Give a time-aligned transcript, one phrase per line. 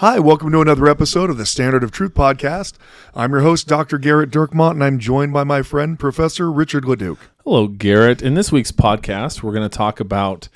[0.00, 2.74] Hi, welcome to another episode of the Standard of Truth podcast.
[3.14, 3.98] I'm your host, Dr.
[3.98, 7.18] Gerrit Dirkmaat, and I'm joined by my friend, Professor Richard Leduc.
[7.44, 8.20] Hello, Gerrit.
[8.20, 10.50] In this week's podcast, we're going to talk about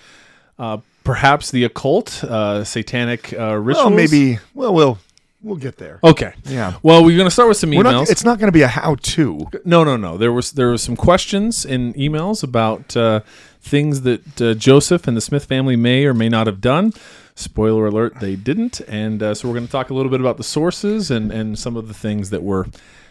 [0.59, 3.87] uh, perhaps the occult, uh, satanic uh, rituals.
[3.87, 4.99] Well, maybe, well, we'll,
[5.43, 6.01] we'll get there.
[6.05, 6.35] Okay.
[6.45, 6.75] Yeah.
[6.83, 7.85] Well, we're going to start with some emails.
[7.85, 9.49] not, it's not going to be a how-to.
[9.65, 10.19] no, no, no.
[10.19, 13.21] There was there was some questions in emails about uh,
[13.63, 16.93] things that uh, Joseph and the Smith family may or may not have done.
[17.35, 20.37] Spoiler alert: they didn't, and uh, so we're going to talk a little bit about
[20.37, 22.67] the sources and and some of the things that were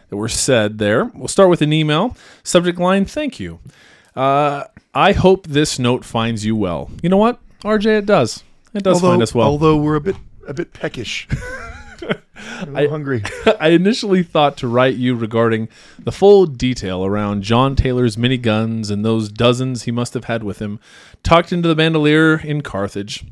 [0.09, 1.05] that were said there.
[1.05, 3.59] We'll start with an email subject line: Thank you.
[4.15, 6.89] Uh, I hope this note finds you well.
[7.01, 7.99] You know what, RJ?
[7.99, 8.43] It does.
[8.73, 9.47] It does although, find us well.
[9.47, 10.15] Although we're a bit,
[10.47, 11.27] a bit peckish.
[12.01, 13.23] a little hungry.
[13.59, 19.03] I initially thought to write you regarding the full detail around John Taylor's miniguns and
[19.03, 20.79] those dozens he must have had with him,
[21.23, 23.25] tucked into the bandolier in Carthage.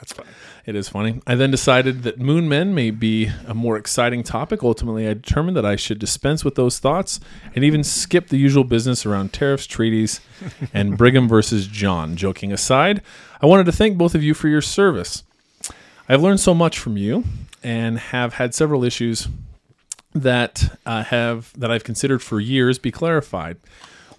[0.00, 0.26] That's fine.
[0.64, 1.20] It is funny.
[1.26, 4.62] I then decided that moon men may be a more exciting topic.
[4.62, 7.20] Ultimately, I determined that I should dispense with those thoughts
[7.54, 10.22] and even skip the usual business around tariffs, treaties,
[10.74, 12.16] and Brigham versus John.
[12.16, 13.02] Joking aside,
[13.42, 15.22] I wanted to thank both of you for your service.
[16.08, 17.24] I've learned so much from you
[17.62, 19.28] and have had several issues
[20.14, 23.58] that uh, have that I've considered for years be clarified.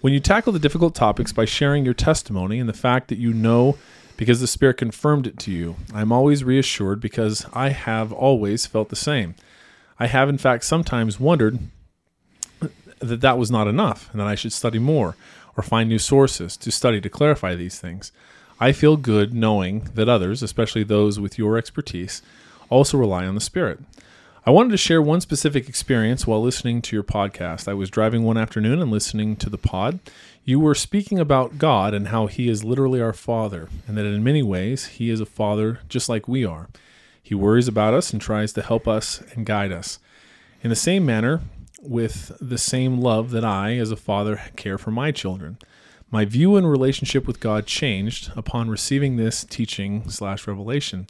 [0.00, 3.32] When you tackle the difficult topics by sharing your testimony and the fact that you
[3.32, 3.76] know
[4.16, 8.88] because the Spirit confirmed it to you, I'm always reassured because I have always felt
[8.88, 9.34] the same.
[9.98, 11.58] I have, in fact, sometimes wondered
[12.98, 15.16] that that was not enough and that I should study more
[15.56, 18.12] or find new sources to study to clarify these things.
[18.60, 22.22] I feel good knowing that others, especially those with your expertise,
[22.70, 23.80] also rely on the Spirit.
[24.44, 27.68] I wanted to share one specific experience while listening to your podcast.
[27.68, 30.00] I was driving one afternoon and listening to the pod.
[30.44, 34.24] You were speaking about God and how He is literally our Father, and that in
[34.24, 36.68] many ways He is a Father just like we are.
[37.22, 40.00] He worries about us and tries to help us and guide us.
[40.62, 41.42] In the same manner,
[41.80, 45.58] with the same love that I, as a father, care for my children.
[46.10, 51.06] My view and relationship with God changed upon receiving this teaching slash revelation.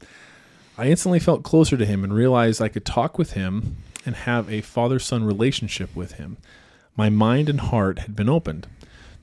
[0.77, 4.51] I instantly felt closer to him and realized I could talk with him and have
[4.51, 6.37] a father son relationship with him.
[6.95, 8.67] My mind and heart had been opened.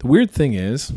[0.00, 0.92] The weird thing is,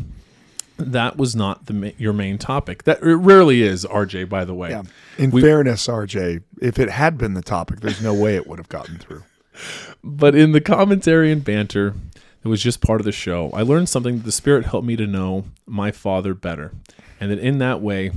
[0.76, 2.82] that was not the ma- your main topic.
[2.84, 4.28] That it rarely is, RJ.
[4.28, 4.82] By the way, Yeah.
[5.18, 8.58] In We- fairness, RJ, if it had been the topic, there's no way it would
[8.58, 9.22] have gotten through.
[10.04, 11.94] but in the commentary and banter,
[12.42, 13.50] it was just part of the show.
[13.54, 16.72] I learned something that the Spirit helped me to know my Father better,
[17.20, 18.10] and that in that way,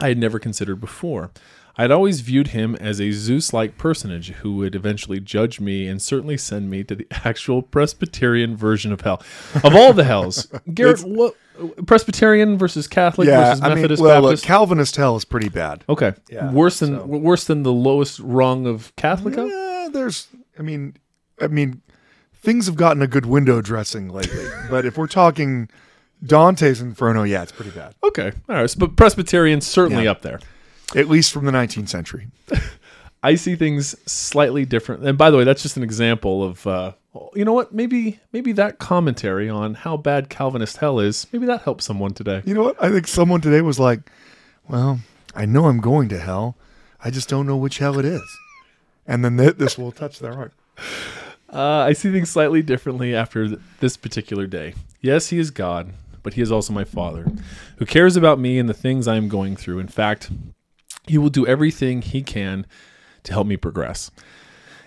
[0.00, 1.30] I had never considered before.
[1.78, 5.86] I had always viewed him as a Zeus like personage who would eventually judge me
[5.86, 9.22] and certainly send me to the actual Presbyterian version of hell.
[9.62, 11.34] Of all the hells, Gerrit, what
[11.86, 15.84] Presbyterian versus Catholic versus I mean, Methodist well, look, Calvinist hell is pretty bad.
[15.88, 19.48] okay, Yeah, worse than so- worse than the lowest rung of Catholic hell?
[19.48, 20.28] Yeah, there's.
[20.58, 20.96] I mean,
[21.40, 21.82] I mean,
[22.34, 24.46] things have gotten a good window dressing lately.
[24.70, 25.68] but if we're talking
[26.24, 27.94] Dante's Inferno, yeah, it's pretty bad.
[28.02, 30.12] Okay, all right, so, but Presbyterian certainly Yeah.
[30.12, 30.40] up there.
[30.94, 32.28] At least from the 19th century.
[33.22, 35.04] I see things slightly different.
[35.04, 36.92] And by the way, that's just an example of uh,
[37.34, 37.72] you know what?
[37.72, 42.42] Maybe maybe that commentary on how bad Calvinist hell is, maybe that helps someone today.
[42.44, 42.82] You know what?
[42.82, 44.00] I think someone today was like,
[44.68, 45.00] "Well,
[45.34, 46.56] I know I'm going to hell.
[47.02, 48.22] I just don't know which hell it is."
[49.06, 50.52] And then th- this will touch their heart.
[51.48, 54.74] Uh, I see things slightly differently after th- this particular day.
[55.00, 55.92] Yes, he is God,
[56.24, 57.24] but he is also my Father,
[57.76, 59.78] who cares about me and the things I am going through.
[59.78, 60.28] In fact,
[61.06, 62.66] he will do everything he can
[63.24, 64.10] to help me progress.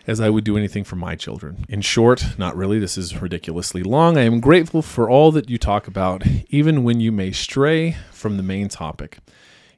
[0.08, 1.66] As I would do anything for my children.
[1.70, 4.18] In short, not really, this is ridiculously long.
[4.18, 8.38] I am grateful for all that you talk about, even when you may stray from
[8.38, 9.20] the main topic.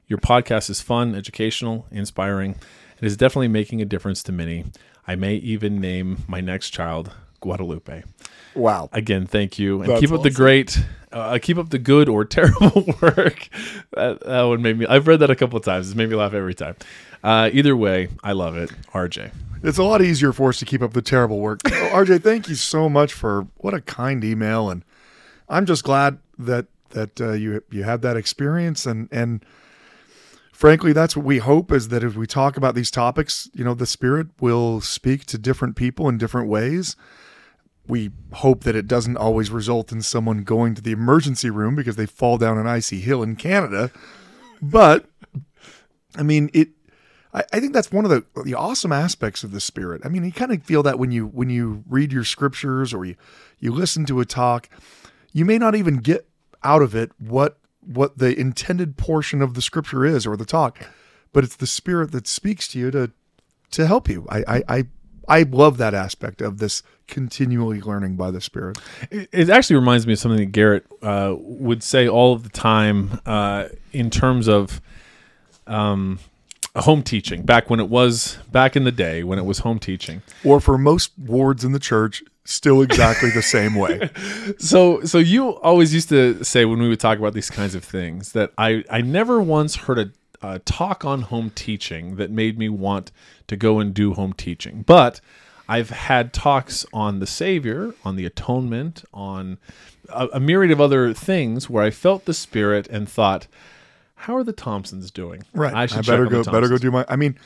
[0.06, 2.54] Your podcast is fun, educational, inspiring,
[2.96, 4.64] and is definitely making a difference to many.
[5.06, 8.02] I may even name my next child Guadalupe.
[8.54, 8.88] Wow.
[8.92, 10.78] Again, thank you, and That's keep up the great,
[11.10, 13.48] uh, keep up the good or terrible work.
[13.92, 14.86] That, that one made me.
[14.86, 15.88] I've read that a couple of times.
[15.88, 16.76] It's made me laugh every time.
[17.22, 18.70] Uh, either way, I love it.
[18.92, 19.32] RJ.
[19.62, 21.60] It's a lot easier for us to keep up the terrible work.
[21.72, 24.70] Oh, RJ, thank you so much for what a kind email.
[24.70, 24.82] And
[25.48, 29.44] I'm just glad that that uh, you you have that experience and and
[30.52, 33.74] frankly that's what we hope is that if we talk about these topics you know
[33.74, 36.96] the spirit will speak to different people in different ways
[37.86, 41.96] we hope that it doesn't always result in someone going to the emergency room because
[41.96, 43.90] they fall down an icy hill in Canada
[44.60, 45.06] but
[46.16, 46.68] I mean it
[47.34, 50.02] I, I think that's one of the the awesome aspects of the spirit.
[50.04, 53.04] I mean, you kind of feel that when you when you read your scriptures or
[53.04, 53.16] you
[53.58, 54.68] you listen to a talk,
[55.32, 56.28] you may not even get
[56.62, 60.86] out of it what what the intended portion of the scripture is or the talk,
[61.32, 63.10] but it's the spirit that speaks to you to
[63.72, 64.26] to help you.
[64.28, 64.84] I I I,
[65.28, 68.78] I love that aspect of this continually learning by the spirit.
[69.10, 72.48] It, it actually reminds me of something that Gerrit uh, would say all of the
[72.48, 74.80] time uh, in terms of
[75.66, 76.18] um,
[76.76, 80.22] home teaching back when it was back in the day when it was home teaching
[80.42, 84.08] or for most wards in the church still exactly the same way
[84.58, 87.84] so so you always used to say when we would talk about these kinds of
[87.84, 90.10] things that i i never once heard a,
[90.42, 93.10] a talk on home teaching that made me want
[93.46, 95.20] to go and do home teaching but
[95.68, 99.58] i've had talks on the savior on the atonement on
[100.08, 103.46] a, a myriad of other things where i felt the spirit and thought
[104.22, 105.42] how are the Thompsons doing?
[105.52, 105.74] Right.
[105.74, 106.44] I, should I better go.
[106.44, 107.04] Better go do my.
[107.08, 107.36] I mean,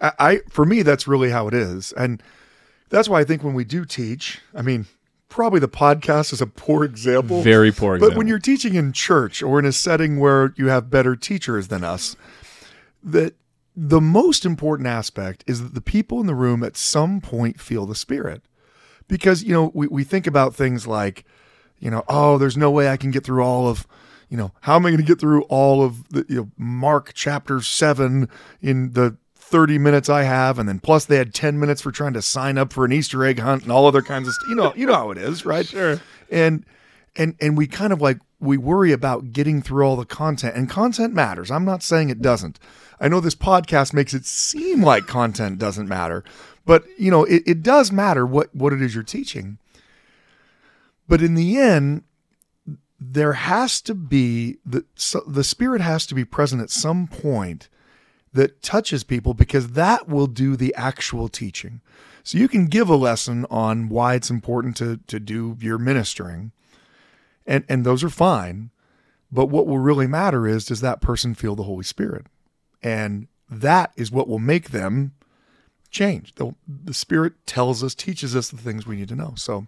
[0.00, 2.22] I, I for me that's really how it is, and
[2.90, 4.86] that's why I think when we do teach, I mean,
[5.30, 7.42] probably the podcast is a poor example.
[7.42, 8.10] Very poor example.
[8.10, 11.68] But when you're teaching in church or in a setting where you have better teachers
[11.68, 12.14] than us,
[13.02, 13.34] that
[13.76, 17.86] the most important aspect is that the people in the room at some point feel
[17.86, 18.42] the spirit.
[19.06, 21.24] Because, you know, we, we think about things like,
[21.78, 23.86] you know, oh, there's no way I can get through all of
[24.28, 27.12] you know, how am I going to get through all of the you know, Mark
[27.14, 28.28] chapter seven
[28.60, 32.12] in the 30 minutes I have, and then plus they had 10 minutes for trying
[32.12, 34.48] to sign up for an Easter egg hunt and all other kinds of stuff.
[34.48, 35.66] You know, you know how it is, right?
[35.66, 36.00] Sure.
[36.30, 36.66] And
[37.16, 40.70] and and we kind of like we worry about getting through all the content, and
[40.70, 41.50] content matters.
[41.50, 42.58] I'm not saying it doesn't.
[43.00, 46.24] I know this podcast makes it seem like content doesn't matter,
[46.64, 49.58] but you know, it, it does matter what what it is you're teaching.
[51.08, 52.04] But in the end,
[53.00, 54.84] there has to be the
[55.26, 57.68] the spirit has to be present at some point
[58.32, 61.80] that touches people because that will do the actual teaching.
[62.22, 66.52] So you can give a lesson on why it's important to to do your ministering.
[67.48, 68.70] And and those are fine.
[69.32, 72.26] But what will really matter is does that person feel the Holy Spirit?
[72.82, 75.12] And that is what will make them
[75.90, 76.34] change.
[76.36, 79.34] The, the Spirit tells us, teaches us the things we need to know.
[79.36, 79.66] So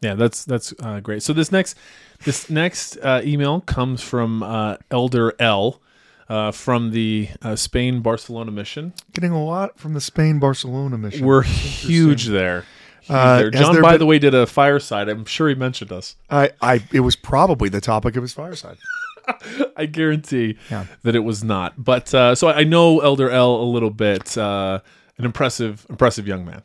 [0.00, 1.22] yeah, that's that's uh, great.
[1.22, 1.76] So this next
[2.24, 5.80] this next uh, email comes from uh, Elder L.
[6.28, 8.92] Uh, from the uh, Spain Barcelona mission.
[9.12, 11.26] Getting a lot from the Spain Barcelona mission.
[11.26, 12.66] We're huge there.
[13.08, 13.50] Uh.
[13.50, 15.08] John, by been, the way, did a fireside.
[15.08, 16.16] I'm sure he mentioned us.
[16.28, 18.78] I, I, it was probably the topic of his fireside.
[19.76, 20.86] I guarantee yeah.
[21.02, 21.82] that it was not.
[21.82, 24.36] But uh, so I know Elder L a little bit.
[24.36, 24.80] Uh,
[25.20, 26.62] an impressive, impressive young man.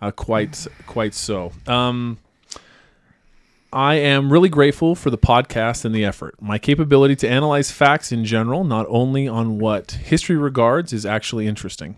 [0.00, 1.52] Uh, quite, quite so.
[1.66, 2.18] Um,
[3.72, 6.40] I am really grateful for the podcast and the effort.
[6.40, 11.46] My capability to analyze facts in general, not only on what history regards, is actually
[11.46, 11.96] interesting.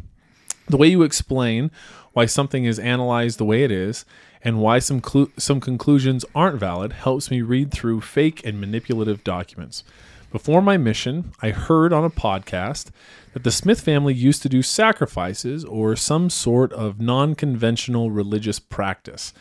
[0.68, 1.72] The way you explain
[2.16, 4.06] why something is analyzed the way it is
[4.42, 9.22] and why some clu- some conclusions aren't valid helps me read through fake and manipulative
[9.22, 9.84] documents.
[10.32, 12.86] Before my mission, I heard on a podcast
[13.34, 19.34] that the Smith family used to do sacrifices or some sort of non-conventional religious practice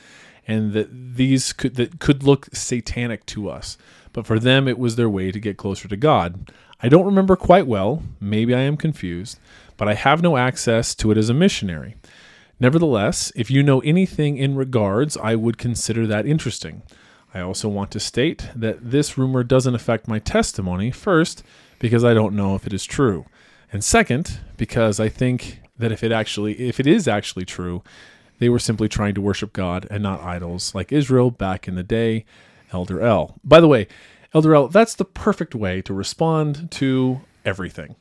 [0.45, 3.77] and that these could that could look satanic to us,
[4.11, 6.51] but for them it was their way to get closer to God.
[6.81, 9.39] I don't remember quite well, maybe I am confused,
[9.77, 11.95] but I have no access to it as a missionary.
[12.59, 16.83] Nevertheless, if you know anything in regards, I would consider that interesting.
[17.33, 21.43] I also want to state that this rumor doesn't affect my testimony, first,
[21.79, 23.25] because I don't know if it is true,
[23.71, 27.83] and second, because I think that if it actually if it is actually true,
[28.39, 31.83] they were simply trying to worship God and not idols like Israel back in the
[31.83, 32.25] day.
[32.71, 33.39] Elder L.
[33.43, 33.87] By the way,
[34.33, 37.95] Elder L, that's the perfect way to respond to everything.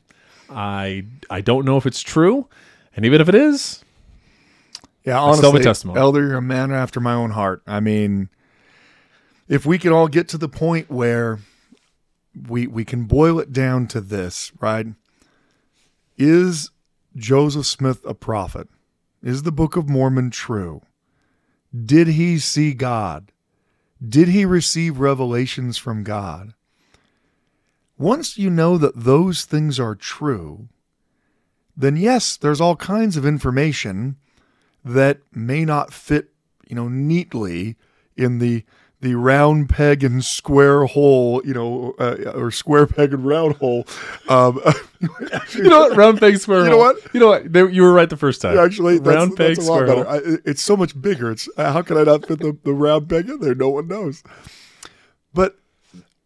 [0.49, 2.47] I I don't know if it's true,
[2.95, 3.84] and even if it is,
[5.05, 5.99] yeah, honestly, testimony.
[5.99, 7.61] Elder, you're a man after my own heart.
[7.67, 8.29] I mean,
[9.47, 11.39] if we can all get to the point where
[12.47, 14.87] we we can boil it down to this, right?
[16.17, 16.71] Is
[17.15, 18.67] Joseph Smith a prophet?
[19.21, 20.81] Is the Book of Mormon true?
[21.85, 23.31] Did he see God?
[24.07, 26.53] Did he receive revelations from God?
[27.97, 30.67] Once you know that those things are true,
[31.77, 34.17] then yes, there's all kinds of information
[34.85, 36.29] that may not fit,
[36.67, 37.75] you know, neatly
[38.15, 38.63] in the
[39.01, 43.85] the round peg and square hole, you know, uh, or square peg and round hole.
[44.29, 44.59] Um,
[45.53, 45.97] You know what?
[45.97, 46.63] Round peg square.
[46.63, 46.93] You know hole.
[46.93, 47.13] what?
[47.13, 47.51] You know what?
[47.51, 48.57] They, you were right the first time.
[48.57, 50.03] actually, that's, round peg that's a lot square.
[50.03, 50.21] better.
[50.21, 50.33] hole.
[50.35, 51.31] I, it's so much bigger.
[51.31, 53.53] It's how can I not fit the, the round peg in there?
[53.53, 54.23] No one knows.
[55.33, 55.57] But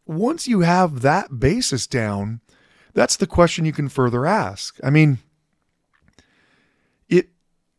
[0.06, 2.40] once you have that basis down,
[2.94, 4.80] that's the question you can further ask.
[4.84, 5.18] I mean,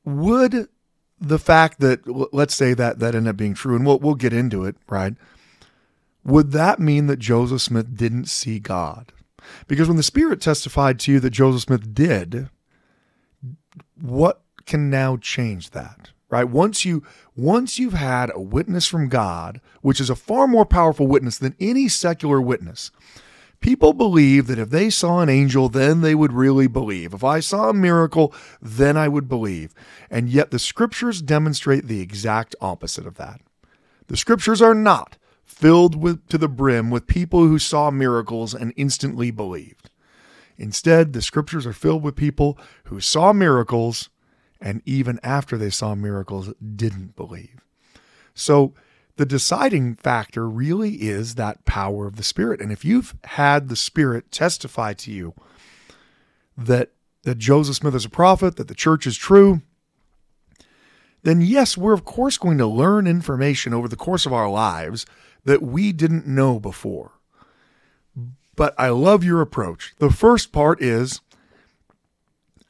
[0.04, 0.68] would
[1.20, 2.00] the fact that
[2.32, 5.14] let's say that that ended up being true, and we'll we'll get into it, right?
[6.24, 9.12] Would that mean that Joseph Smith didn't see God?
[9.66, 12.50] Because when the Spirit testified to you that Joseph Smith did,
[14.00, 16.10] what can now change that?
[16.28, 16.44] Right?
[16.44, 17.02] Once you
[17.34, 21.56] once you've had a witness from God, which is a far more powerful witness than
[21.58, 22.92] any secular witness,
[23.60, 27.12] People believe that if they saw an angel, then they would really believe.
[27.12, 29.74] If I saw a miracle, then I would believe.
[30.10, 33.40] And yet the scriptures demonstrate the exact opposite of that.
[34.06, 38.72] The scriptures are not filled with to the brim with people who saw miracles and
[38.76, 39.90] instantly believed.
[40.56, 44.08] Instead, the scriptures are filled with people who saw miracles
[44.60, 47.64] and even after they saw miracles didn't believe.
[48.34, 48.74] So
[49.20, 52.58] the deciding factor really is that power of the Spirit.
[52.58, 55.34] And if you've had the Spirit testify to you
[56.56, 56.92] that
[57.24, 59.60] that Joseph Smith is a prophet, that the church is true,
[61.22, 65.04] then yes, we're of course going to learn information over the course of our lives
[65.44, 67.10] that we didn't know before.
[68.56, 69.92] But I love your approach.
[69.98, 71.20] The first part is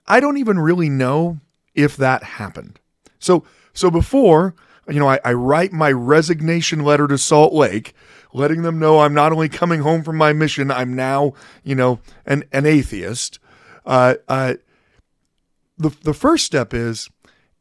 [0.05, 1.39] I don't even really know
[1.77, 2.81] if that happened.
[3.21, 4.57] So so before
[4.91, 7.95] you know, I, I write my resignation letter to Salt Lake,
[8.33, 12.01] letting them know I'm not only coming home from my mission, I'm now, you know,
[12.27, 13.39] an, an atheist.
[13.87, 14.55] Uh, uh,
[15.79, 17.09] the, the first step is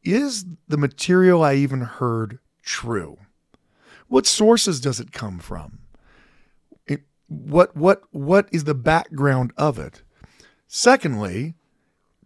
[0.03, 3.17] is the material I even heard true?
[4.07, 5.79] What sources does it come from?
[6.88, 10.01] It, what what what is the background of it?
[10.67, 11.55] Secondly,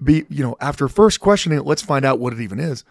[0.01, 2.83] be you know after first questioning it, let's find out what it even is.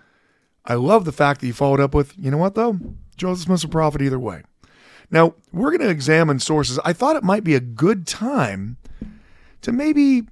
[0.65, 2.79] I love the fact that you followed up with, you know what though?
[3.17, 4.43] Joseph Smith's a prophet either way.
[5.11, 6.79] Now, we're going to examine sources.
[6.85, 8.79] I thought it might be a good time
[9.61, 10.23] to maybe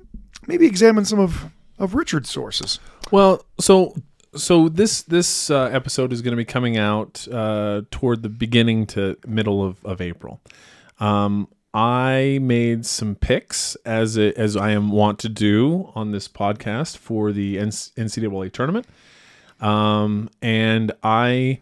[0.47, 2.79] maybe examine some of of Richard's sources.
[3.11, 3.95] Well, so
[4.35, 8.87] so this this uh, episode is going to be coming out uh, toward the beginning
[8.89, 10.41] to middle of, of April.
[10.99, 16.97] Um, I made some picks as as I am wont to do on this podcast
[16.97, 18.87] for the NCAA tournament,
[19.61, 21.61] um, and I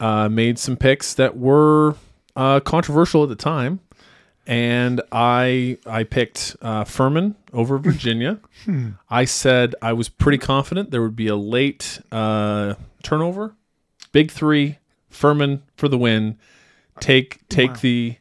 [0.00, 1.96] uh, made some picks that were
[2.36, 3.80] uh, controversial at the time.
[4.44, 8.40] And I I picked uh, Furman over Virginia.
[9.08, 13.54] I said I was pretty confident there would be a late uh, turnover.
[14.10, 14.78] Big three,
[15.10, 16.38] Furman for the win.
[16.98, 18.16] Take take the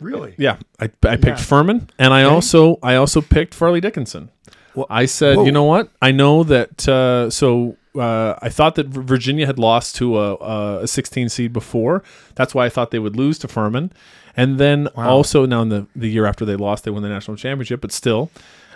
[0.00, 0.34] Really?
[0.38, 0.56] yeah.
[0.80, 4.30] I, I picked Furman, and I also I also picked Fairleigh Dickinson.
[4.74, 5.44] Well, I said, whoa.
[5.44, 5.90] you know what?
[6.00, 6.88] I know that.
[6.88, 11.52] Uh, so uh, I thought that Virginia had lost to a, a a 16 seed
[11.52, 12.02] before.
[12.34, 13.92] That's why I thought they would lose to Furman.
[14.36, 17.36] And then also now in the the year after they lost, they won the national
[17.36, 17.80] championship.
[17.80, 18.30] But still,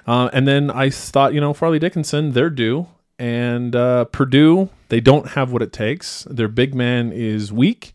[0.06, 2.88] uh, and then I thought, you know, Fairleigh Dickinson, they're due.
[3.16, 6.24] And uh, Purdue, they don't have what it takes.
[6.24, 7.92] Their big man is weak,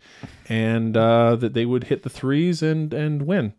[0.48, 3.54] and uh, that they would hit the threes and and win.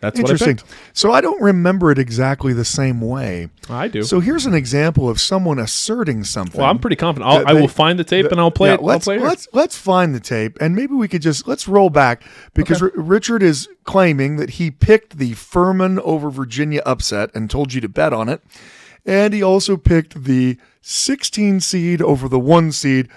[0.00, 0.60] That's what I Interesting.
[0.92, 3.48] So I don't remember it exactly the same way.
[3.68, 4.02] I do.
[4.04, 6.60] So here's an example of someone asserting something.
[6.60, 7.28] well, I'm pretty confident.
[7.30, 8.82] I'll, that I will find the tape and I'll play Yeah, it.
[8.82, 9.22] Let's play it.
[9.22, 12.22] let's let's find the tape, and maybe we could just let's roll back
[12.54, 17.72] because R- Richard is claiming that he picked the Furman over Virginia upset and told
[17.72, 18.40] you to bet on it,
[19.04, 23.08] and he also picked the 16 seed over the one seed,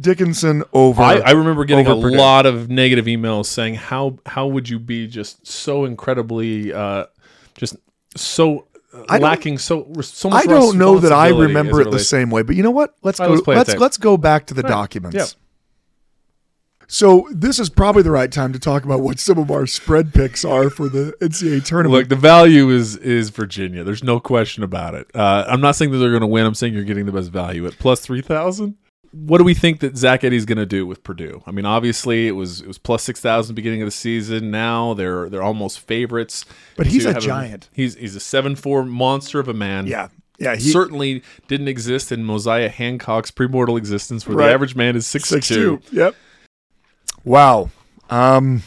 [0.00, 1.02] Dickinson over.
[1.02, 2.16] I, I remember getting a Purdue.
[2.16, 7.06] lot of negative emails saying how how would you be just so incredibly uh,
[7.54, 7.76] just
[8.16, 10.44] so uh, I lacking so so much.
[10.44, 12.94] I don't know that I remember it the same way, but you know what?
[13.02, 13.34] Let's All go.
[13.34, 14.68] right, let's let's let's go back to the Right.
[14.70, 15.16] documents.
[15.16, 15.28] Yep.
[16.86, 20.12] So this is probably the right time to talk about what some of our spread
[20.12, 21.98] picks are for the NCAA tournament.
[21.98, 23.84] Look, the value is is Virginia.
[23.84, 25.06] There's no question about it.
[25.14, 26.44] Uh, I'm not saying that they're going to win.
[26.44, 28.76] I'm saying you're getting the best value at plus three thousand.
[29.16, 31.40] What do we think that Zach Edey's going to do with Purdue?
[31.46, 34.50] I mean, obviously it was it was plus six thousand beginning of the season.
[34.50, 36.44] Now they're they're almost favorites.
[36.76, 37.68] But he's a giant.
[37.72, 39.86] he's he's a seven four monster of a man.
[39.86, 44.46] yeah, yeah, he, certainly didn't exist in Mosiah Hancock's premortal existence, where Right.
[44.48, 45.78] the average man is six, six two.
[45.78, 45.96] two.
[45.96, 46.14] Yep.
[47.24, 47.70] Wow.
[48.10, 48.62] Um.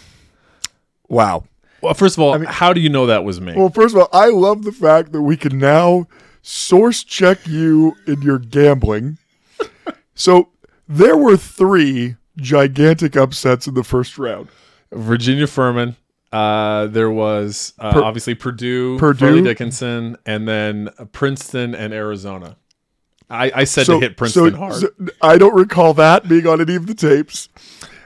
[1.10, 1.44] Wow.
[1.82, 3.54] Well, first of all, how do you know that was me?
[3.56, 6.08] Well, first of all, I love the fact that we can now
[6.42, 9.18] source check you in your gambling.
[10.18, 10.50] So
[10.90, 14.50] there were three gigantic upsets in the first round.
[14.92, 15.96] Virginia Furman.
[16.32, 19.20] Uh, there was uh, Per- obviously Purdue, Purdue.
[19.20, 22.58] Fairleigh Dickinson, and then Princeton and Arizona.
[23.30, 24.74] I, I said So- to hit Princeton so- hard.
[24.76, 24.90] so
[25.22, 27.48] I don't recall that being on any of the tapes.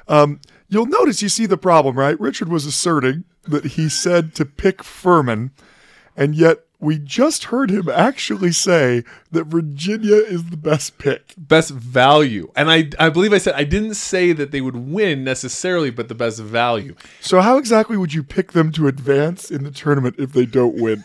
[0.08, 0.40] Um,
[0.70, 2.20] you'll notice you see the problem, right?
[2.20, 5.52] Richard was asserting that he said to pick Furman,
[6.16, 11.34] and yet we just heard him actually say that Virginia is the best pick.
[11.38, 15.24] best value, and I I believe I said I didn't say that they would win
[15.24, 16.96] necessarily, but the best value.
[17.22, 20.82] So how exactly would you pick them to advance in the tournament if they don't
[20.82, 21.04] win?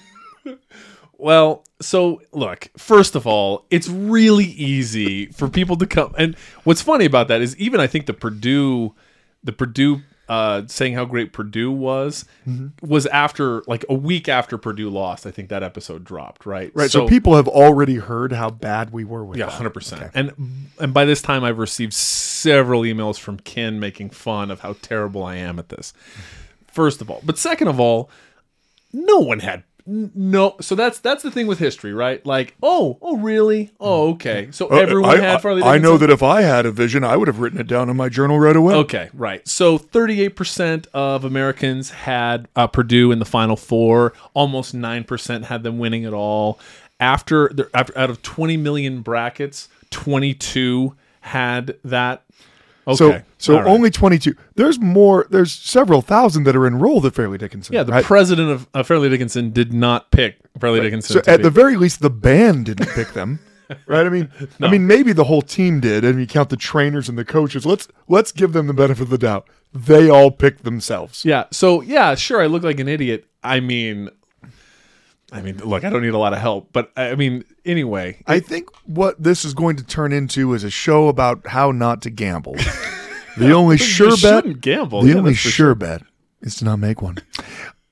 [1.18, 6.14] Well, so look, first of all, it's really easy for people to come.
[6.18, 8.94] And what's funny about that is even I think the Purdue,
[9.42, 12.86] the Purdue uh, saying how great Purdue was, Mm-hmm.
[12.86, 15.26] was after like a week after Purdue lost.
[15.26, 16.46] I think that episode dropped.
[16.46, 16.70] Right.
[16.74, 16.90] Right.
[16.90, 20.10] So, people have already heard how bad we were with Yeah, hundred percent.
[20.14, 20.32] And
[20.80, 25.22] and by this time, I've received several emails from Ken making fun of how terrible
[25.24, 25.92] I am at this.
[26.66, 28.10] First of all, but second of all,
[28.92, 30.56] no one had no.
[30.60, 32.24] So that's that's the thing with history, right?
[32.26, 33.70] Like, oh, oh, really?
[33.78, 34.48] Oh, okay.
[34.50, 35.62] So everyone Uh, I, had Fairleigh.
[35.64, 37.96] I know that if I had a vision, I would have written it down in
[37.96, 38.74] my journal right away.
[38.74, 39.46] Okay, right.
[39.46, 44.12] So 38% of Americans had uh, Purdue in the Final Four.
[44.34, 46.58] Almost 9% had them winning it all.
[46.98, 52.22] After, the- after out of 20 million brackets, 22 had that.
[52.88, 52.96] Okay.
[52.96, 53.66] So, so right.
[53.66, 54.34] only 22.
[54.54, 57.74] There's more, there's several thousand that are enrolled at Fairleigh Dickinson.
[57.74, 58.04] yeah, the right?
[58.04, 61.14] president of uh, Fairleigh Dickinson did not pick Fairleigh Dickinson.
[61.14, 63.40] So at be- the very least, the band didn't pick them,
[63.86, 64.06] right?
[64.06, 67.18] I mean, I mean, maybe the whole team did, and you count the trainers and
[67.18, 67.66] the coaches.
[67.66, 69.48] Let's let's give them the benefit of the doubt.
[69.74, 71.24] They all picked themselves.
[71.24, 71.46] yeah.
[71.50, 72.40] So yeah, sure.
[72.40, 73.26] I look like an idiot.
[73.42, 74.10] I mean,
[75.32, 78.38] I mean, look, I don't need a lot of help, but I mean, anyway, I
[78.38, 82.10] think what this is going to turn into is a show about how not to
[82.10, 82.56] gamble.
[83.36, 85.02] The only sure bet, gamble.
[85.02, 86.02] the Yeah, only for sure bet
[86.40, 87.18] is to not make one.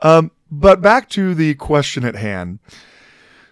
[0.01, 2.61] Um, but back to the question at hand.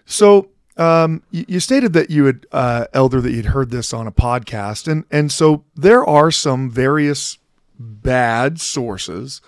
[0.05, 4.07] So um, you, you stated that you had, uh, Elder, that you'd heard this on
[4.07, 7.37] a podcast, and and so there are some various
[7.77, 9.41] bad sources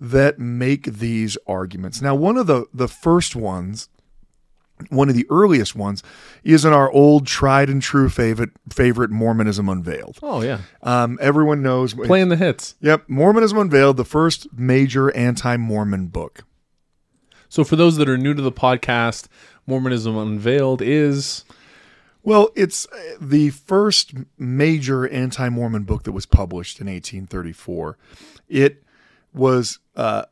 [0.00, 2.00] that make these arguments.
[2.00, 3.88] Now, one of the the first ones,
[4.90, 6.02] one of the earliest ones,
[6.44, 10.18] is in our old tried and true favorite favorite Mormonism Unveiled.
[10.22, 11.94] Oh yeah, Um, everyone knows.
[11.94, 12.76] playing the hits.
[12.80, 16.44] Yep, Mormonism Unveiled, the first major anti-Mormon book.
[17.48, 19.26] So for those that are new to the podcast,
[19.66, 21.44] Mormonism Unveiled is
[22.22, 27.96] Well, it's uh, the first major anti Mormon book that was published in 1834.
[28.48, 28.82] It
[29.38, 30.24] was uh,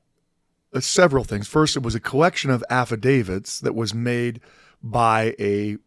[0.72, 1.48] uh, several things.
[1.48, 4.40] First, it was a collection of affidavits that was made
[4.82, 5.78] by a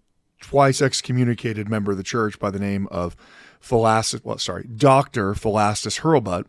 [0.41, 3.15] twice excommunicated member of the church by the name of
[3.60, 5.36] Philastus, well, sorry, Dr.
[5.36, 6.45] Philastus Hurlbut,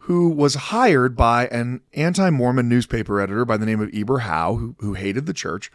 [0.00, 4.56] who was hired by an anti Mormon newspaper editor by the name of Eber Howe,
[4.56, 5.70] who, who hated the church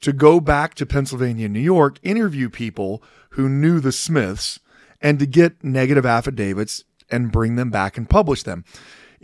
[0.00, 4.60] to go back to Pennsylvania and New York, interview people who knew the Smiths,
[5.00, 8.64] and to get negative affidavits and bring them back and publish them.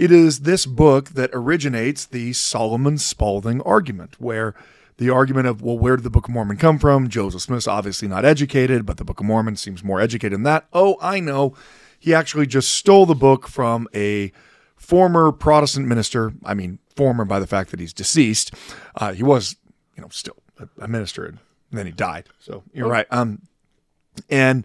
[0.03, 4.53] It is this book that originates the Solomon Spaulding argument, where
[4.97, 7.09] the argument of, well, where did the Book of Mormon come from?
[7.09, 10.67] Joseph Smith's obviously not educated, but the Book of Mormon seems more educated than that.
[10.73, 11.55] Oh, I know.
[12.01, 14.33] He actually just stole the book from a
[14.75, 16.33] former Protestant minister.
[16.45, 18.53] I mean, former by the fact that he's deceased.
[18.97, 19.55] Uh, he was,
[19.95, 21.39] you know, still a, a minister, and
[21.71, 22.29] then he died.
[22.41, 23.07] So you're right.
[23.13, 23.43] Um,
[24.29, 24.65] and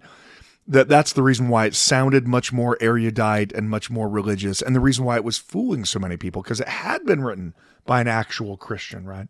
[0.68, 4.76] that that's the reason why it sounded much more erudite and much more religious, and
[4.76, 7.54] the reason why it was fooling so many people because it had been written
[7.86, 9.28] by an actual Christian, right?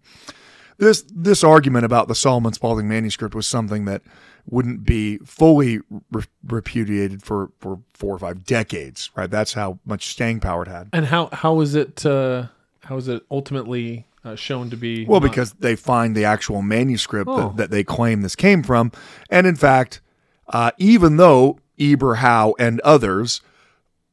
[0.78, 4.02] This this argument about the Solomon Spaulding manuscript was something that
[4.50, 5.80] wouldn't be fully
[6.12, 9.30] re- repudiated for for four or five decades, right?
[9.30, 10.89] That's how much staying power it had.
[10.93, 12.47] and how how is it uh,
[12.84, 15.06] how is it ultimately uh, shown to be?
[15.06, 17.50] Well, not- because they find the actual manuscript Oh.
[17.50, 18.91] that, that they claim this came from.
[19.32, 20.02] And in fact,
[20.49, 23.41] uh, even though Eber Howe and others,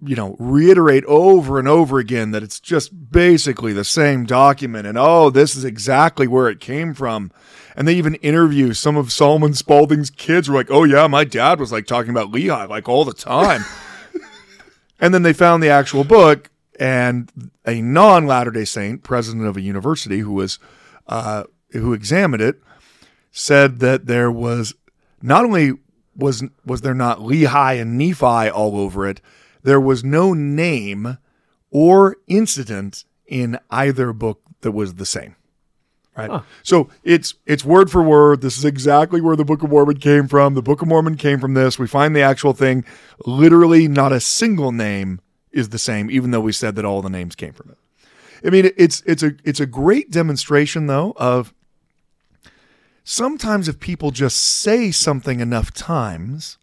[0.02, 4.98] you know, reiterate over and over again that it's just basically the same document and
[4.98, 7.30] oh, this is exactly where it came from.
[7.76, 11.58] And they even interview some of Solomon Spaulding's kids were like, oh, yeah, my dad
[11.58, 13.64] was like talking about Lehi like all the time.
[15.00, 17.30] and then they found the actual book and
[17.64, 20.58] a non Latter day Saint, president of a university who was
[21.06, 22.60] uh, who examined it,
[23.30, 24.74] said that there was
[25.22, 25.72] not only
[26.16, 29.20] was was there not Lehi and Nephi all over it,
[29.62, 31.18] there was no name
[31.70, 35.36] or incident in either book that was the same.
[36.16, 36.42] Right.
[36.62, 38.40] So it's it's word for word.
[38.40, 40.54] This is exactly where the Book of Mormon came from.
[40.54, 41.76] The Book of Mormon came from this.
[41.76, 42.84] We find the actual thing.
[43.26, 47.10] Literally, not a single name is the same, even though we said that all the
[47.10, 47.78] names came from it.
[48.46, 51.53] I mean, it's it's a it's a great demonstration though of
[53.04, 56.58] sometimes if people just say something enough times,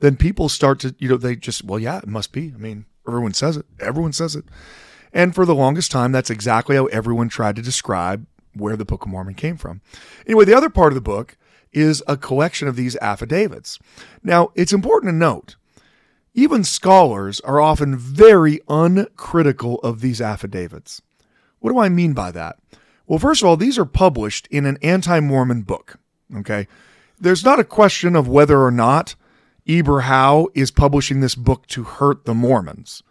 [0.00, 2.52] then people start to you know they just well yeah it must be.
[2.54, 3.66] I mean everyone says it.
[3.80, 4.44] Everyone says it.
[5.12, 9.02] And for the longest time, that's exactly how everyone tried to describe where the Book
[9.02, 9.80] of Mormon came from.
[10.26, 11.36] Anyway, the other part of the book
[11.72, 13.78] is a collection of these affidavits.
[14.22, 15.56] Now, it's important to note,
[16.34, 21.02] even scholars are often very uncritical of these affidavits.
[21.60, 22.58] What do I mean by that?
[23.12, 25.98] Well, first of all, these are published in an anti Mormon book.
[26.34, 26.66] Okay.
[27.20, 29.16] There's not a question of whether or not
[29.68, 33.02] Eber Howe is publishing this book to hurt the Mormons.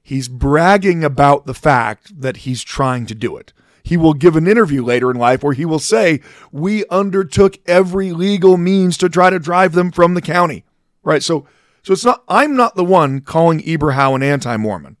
[0.00, 3.52] He's bragging about the fact that he's trying to do it.
[3.82, 6.20] He will give an interview later in life where he will say,
[6.52, 10.64] We undertook every legal means to try to drive them from the county.
[11.02, 11.20] Right.
[11.20, 11.48] So,
[11.82, 14.98] so it's not, I'm not the one calling Eber Howe an anti Mormon.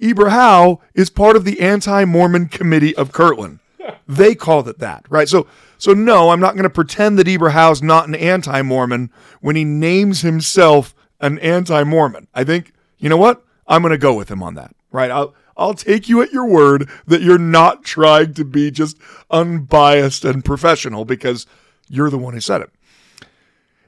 [0.00, 3.60] Eber Howe is part of the anti Mormon committee of Kirtland.
[4.08, 5.28] They called it that, right?
[5.28, 9.10] So, so no, I'm not going to pretend that Eber Howe's not an anti Mormon
[9.40, 12.28] when he names himself an anti Mormon.
[12.34, 13.44] I think, you know what?
[13.66, 15.10] I'm going to go with him on that, right?
[15.10, 18.96] I'll, I'll take you at your word that you're not trying to be just
[19.30, 21.46] unbiased and professional because
[21.88, 22.70] you're the one who said it.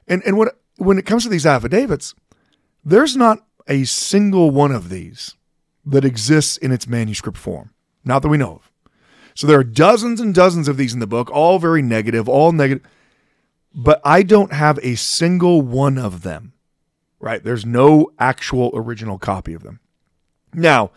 [0.06, 2.14] And, and what, when it comes to these affidavits,
[2.84, 5.36] there's not a single one of these
[5.88, 7.70] that exists in its manuscript form.
[8.04, 8.70] Not that we know of.
[9.34, 12.52] So there are dozens and dozens of these in the book, all very negative, all
[12.52, 12.84] negative.
[13.74, 16.54] But I don't have a single one of them,
[17.20, 17.42] right?
[17.42, 19.80] There's no actual original copy of them.
[20.52, 20.90] Now,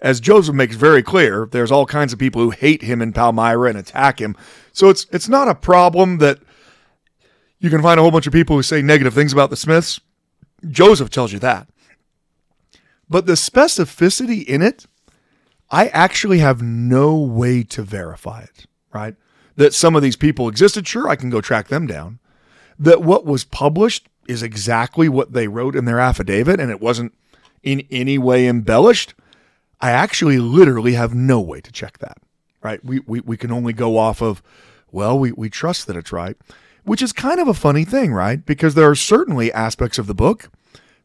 [0.00, 3.68] as Joseph makes very clear, there's all kinds of people who hate him in Palmyra
[3.68, 4.36] and attack him.
[4.72, 6.38] So it's it's not a problem that
[7.58, 10.00] you can find a whole bunch of people who say negative things about the Smiths.
[10.68, 11.68] Joseph tells you that.
[13.12, 14.86] But the specificity in it,
[15.70, 19.16] I actually have no way to verify it, right?
[19.56, 22.20] That some of these people existed, sure, I can go track them down.
[22.78, 27.12] That what was published is exactly what they wrote in their affidavit and it wasn't
[27.62, 29.12] in any way embellished.
[29.78, 32.16] I actually literally have no way to check that,
[32.62, 32.82] right?
[32.82, 34.42] We, we, we can only go off of,
[34.90, 36.38] well, we, we trust that it's right,
[36.84, 38.42] which is kind of a funny thing, right?
[38.42, 40.50] Because there are certainly aspects of the book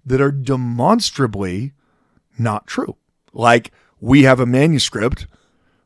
[0.06, 1.74] that are demonstrably
[2.40, 2.96] not true.
[3.34, 5.28] Like we have a manuscript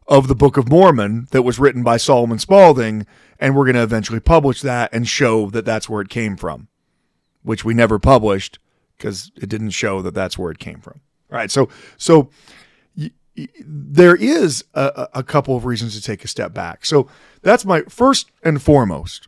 [0.08, 3.06] of the Book of Mormon that was written by Solomon Spaulding,
[3.40, 6.68] and we're going to eventually publish that and show that that's where it came from,
[7.44, 8.60] which we never published
[8.98, 11.00] because it didn't show that that's where it came from.
[11.32, 11.50] All right.
[11.50, 12.30] So, so
[12.98, 16.86] y- y- there is a, a couple of reasons to take a step back.
[16.86, 17.08] So
[17.42, 19.28] that's my first and foremost.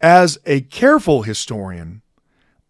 [0.00, 2.02] As a careful historian,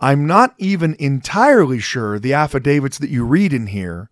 [0.00, 4.11] I'm not even entirely sure the affidavits that you read in here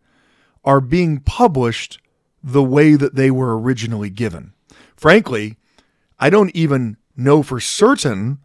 [0.64, 2.00] are being published
[2.42, 4.52] the way that they were originally given.
[4.96, 5.56] Frankly,
[6.18, 8.38] I don't even know for certain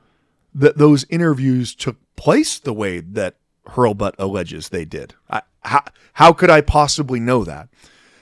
[0.53, 5.15] that those interviews took place the way that Hurlbut alleges they did.
[5.29, 7.69] I, how, how could I possibly know that?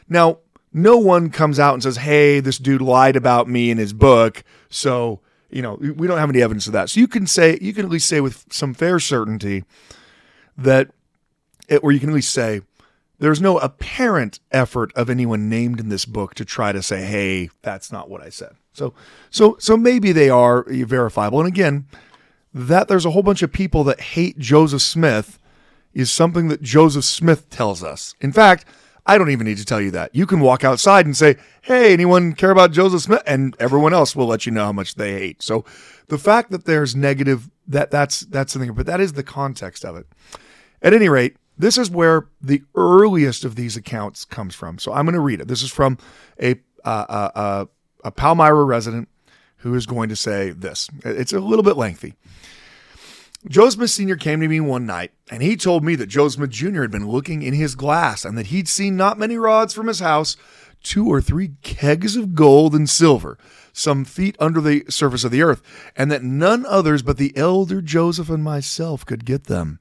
[0.08, 0.39] Now,
[0.71, 4.43] no one comes out and says, hey, this dude lied about me in his book,
[4.69, 6.89] so you know, we don't have any evidence of that.
[6.89, 9.63] So you can say, you can at least say with some fair certainty
[10.57, 10.89] that,
[11.67, 12.62] it, or you can at least say,
[13.19, 17.49] there's no apparent effort of anyone named in this book to try to say, hey,
[17.62, 18.53] that's not what I said.
[18.73, 18.93] So,
[19.29, 21.39] so, so maybe they are verifiable.
[21.39, 21.88] And again,
[22.53, 25.38] that there's a whole bunch of people that hate Joseph Smith
[25.93, 28.15] is something that Joseph Smith tells us.
[28.21, 28.65] In fact,
[29.10, 30.13] I don't even need to tell you that.
[30.13, 34.15] You can walk outside and say, "Hey, anyone care about Joseph Smith?" and everyone else
[34.15, 35.41] will let you know how much they hate.
[35.41, 35.65] So,
[36.10, 39.95] the fact that there's negative that that's that's something, but that is the context of
[39.95, 40.06] it.
[40.84, 44.78] At any rate, this is where the earliest of these accounts comes from.
[44.78, 45.48] So I'm going to read it.
[45.48, 45.98] This is from
[46.39, 47.65] a uh, uh,
[48.04, 49.10] a Palmyra resident
[49.58, 50.88] who is going to say this.
[51.04, 52.13] It's a little bit lengthy.
[53.47, 54.17] Joe Smith Sr.
[54.17, 56.82] came to me one night and he told me that Joe Smith Jr.
[56.82, 60.02] had been looking in his glass and that he'd seen not many rods from his
[60.02, 60.36] house,
[60.84, 63.38] two or three kegs of gold and silver,
[63.71, 65.62] some feet under the surface of the earth,
[65.95, 69.80] and that none others but the elder Joseph and myself could get them.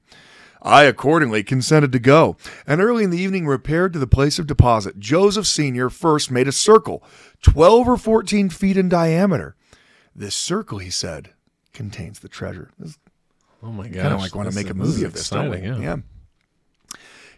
[0.61, 4.47] I accordingly consented to go, and early in the evening repaired to the place of
[4.47, 4.99] deposit.
[4.99, 5.89] Joseph Sr.
[5.89, 7.03] first made a circle,
[7.43, 9.55] 12 or 14 feet in diameter.
[10.13, 11.33] This circle, he said,
[11.73, 12.71] contains the treasure.
[13.61, 14.01] Oh my god!
[14.01, 15.57] kind of like want to make a movie of this, don't we?
[15.57, 15.97] exciting, yeah.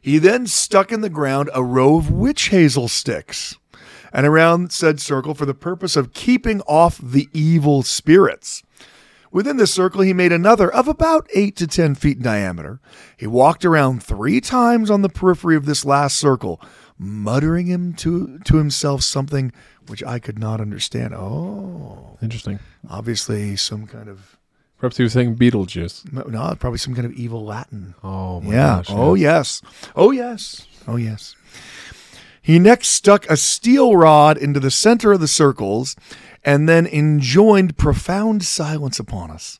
[0.02, 3.56] He then stuck in the ground a row of witch hazel sticks
[4.12, 8.64] and around said circle for the purpose of keeping off the evil spirits.
[9.32, 12.82] Within this circle, he made another of about 8 to 10 feet in diameter.
[13.16, 16.60] He walked around three times on the periphery of this last circle,
[16.98, 19.54] muttering him to, to himself something
[19.88, 21.14] which I could not understand.
[21.14, 22.60] Oh, Interesting.
[22.90, 24.38] obviously some kind of,
[24.82, 26.12] Perhaps he was saying Beetlejuice.
[26.12, 27.94] no, probably some kind of evil Latin.
[28.04, 28.78] Oh my yeah.
[28.78, 28.88] gosh.
[28.90, 29.62] oh, yes.
[29.96, 30.66] Oh, yes.
[30.88, 31.36] Oh, yes.
[32.42, 35.96] He next stuck a steel rod into the center of the circles
[36.44, 39.60] and then enjoined profound silence upon us,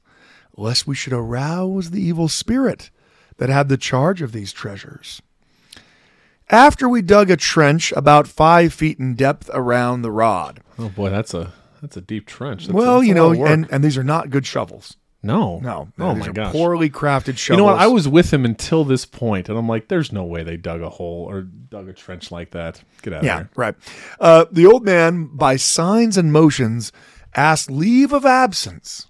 [0.58, 2.90] lest we should arouse the evil spirit
[3.38, 5.22] that had the charge of these treasures.
[6.50, 11.12] After we dug a trench about five feet in depth around the rod, Oh boy,
[11.12, 12.66] that's a that's a deep trench.
[12.66, 14.98] That's well, you know, and, and these are not good shovels.
[15.24, 16.52] No, No, Oh my gosh.
[16.52, 17.50] poorly crafted shovels.
[17.50, 17.80] You know what?
[17.80, 20.82] I was with him until this point, and I'm like, "There's no way they dug
[20.82, 22.82] a hole or dug a trench like that.
[23.04, 23.76] Get out Yeah, of here." right.
[24.20, 26.92] Uh, the old man, by signs and motions,
[27.36, 29.08] asked leave of absence,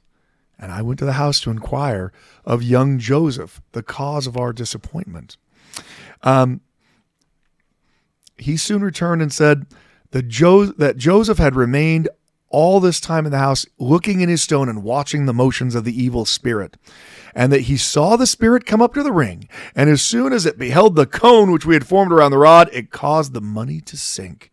[0.59, 2.11] and I went to the house to inquire
[2.45, 5.37] of young Joseph the cause of our disappointment.
[6.23, 6.61] Um,
[8.37, 9.65] he soon returned and said
[10.11, 12.09] that, jo- that Joseph had remained
[12.51, 15.83] all this time in the house, looking in his stone and watching the motions of
[15.83, 16.77] the evil spirit,
[17.33, 20.45] and that he saw the spirit come up to the ring, and as soon as
[20.45, 23.81] it beheld the cone which we had formed around the rod, it caused the money
[23.81, 24.51] to sink.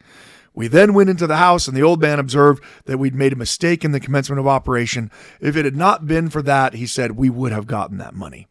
[0.54, 3.36] We then went into the house, and the old man observed that we'd made a
[3.36, 5.08] mistake in the commencement of operation.
[5.40, 8.48] If it had not been for that, he said, we would have gotten that money.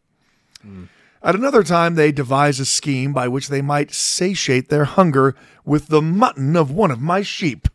[0.62, 0.84] Hmm.
[1.22, 5.34] At another time, they devised a scheme by which they might satiate their hunger
[5.64, 7.68] with the mutton of one of my sheep.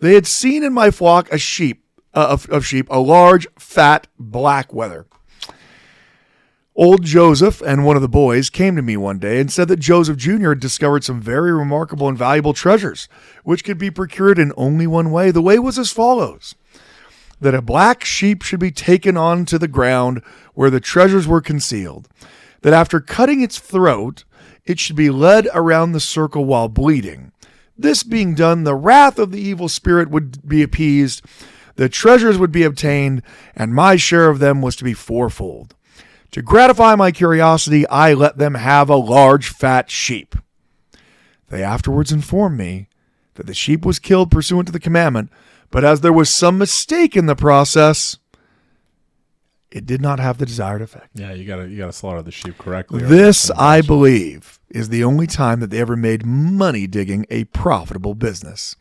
[0.00, 1.84] They had seen in my flock a sheep
[2.14, 5.06] uh, of, of sheep, a large, fat black wether.
[6.74, 9.80] Old Joseph and one of the boys came to me one day and said that
[9.80, 10.50] Joseph Jr.
[10.50, 13.06] had discovered some very remarkable and valuable treasures,
[13.44, 15.30] which could be procured in only one way.
[15.30, 16.54] The way was as follows
[17.40, 20.22] that a black sheep should be taken on to the ground
[20.54, 22.08] where the treasures were concealed,
[22.62, 24.24] that after cutting its throat,
[24.64, 27.32] it should be led around the circle while bleeding.
[27.80, 31.22] This being done, the wrath of the evil spirit would be appeased,
[31.76, 33.22] the treasures would be obtained,
[33.56, 35.74] and my share of them was to be fourfold.
[36.32, 40.36] To gratify my curiosity, I let them have a large fat sheep.
[41.48, 42.88] They afterwards informed me
[43.36, 45.30] that the sheep was killed pursuant to the commandment,
[45.70, 48.18] but as there was some mistake in the process,
[49.70, 51.10] it did not have the desired effect.
[51.14, 53.02] Yeah, you gotta you gotta slaughter the sheep correctly.
[53.02, 58.14] This, I believe, is the only time that they ever made money digging a profitable
[58.14, 58.76] business.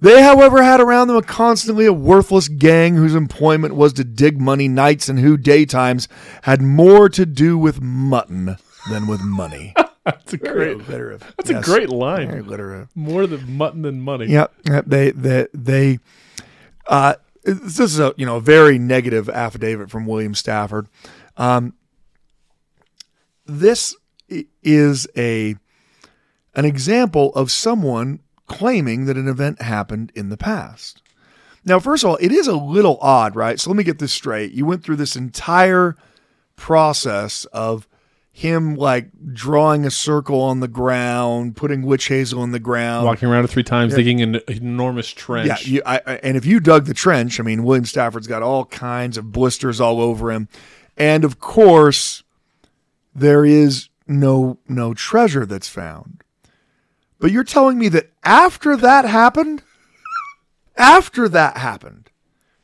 [0.00, 4.40] They, however, had around them a constantly a worthless gang whose employment was to dig
[4.40, 6.08] money nights and who daytimes
[6.42, 8.56] had more to do with mutton
[8.88, 9.74] than with money.
[10.06, 10.76] That's a great.
[10.76, 11.34] alliterative.
[11.36, 12.28] That's a great line.
[12.28, 12.88] Very alliterative.
[12.94, 14.26] More than mutton than money.
[14.26, 14.46] Yeah,
[14.86, 15.98] they they they.
[16.86, 20.88] Uh, this is a you know a very negative affidavit from William Stafford.
[21.36, 21.74] Um,
[23.46, 23.96] this
[24.62, 25.56] is a
[26.54, 31.02] an example of someone claiming that an event happened in the past.
[31.64, 33.60] Now, first of all, it is a little odd, right?
[33.60, 34.52] So let me get this straight.
[34.52, 35.96] You went through this entire
[36.56, 37.86] process of
[38.32, 43.28] him like drawing a circle on the ground, putting witch hazel in the ground, Walking
[43.28, 45.48] around it three times, digging an enormous trench.
[45.66, 48.42] yeah, you, I, I- and if you dug the trench, I mean, William Stafford's got
[48.42, 50.48] all kinds of blisters all over him,
[50.96, 52.22] and of course,
[53.14, 56.22] there is no no treasure that's found.
[57.18, 59.62] But you're telling me that after that happened,
[60.76, 62.10] after that happened,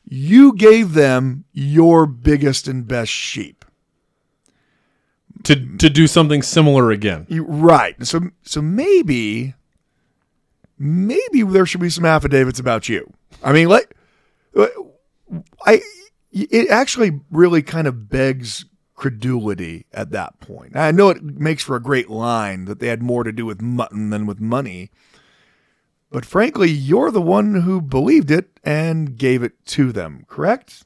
[0.05, 3.55] you gave them your biggest and best sheep.
[5.44, 7.27] To to do something similar again.
[7.29, 7.94] You, right.
[8.07, 9.55] So so maybe
[10.79, 13.12] maybe there should be some affidavits about you.
[13.42, 13.94] I mean, like
[15.64, 15.81] I
[16.33, 20.77] it actually really kind of begs credulity at that point.
[20.77, 23.61] I know it makes for a great line that they had more to do with
[23.61, 24.90] mutton than with money.
[26.11, 30.85] But frankly, you're the one who believed it and gave it to them, correct?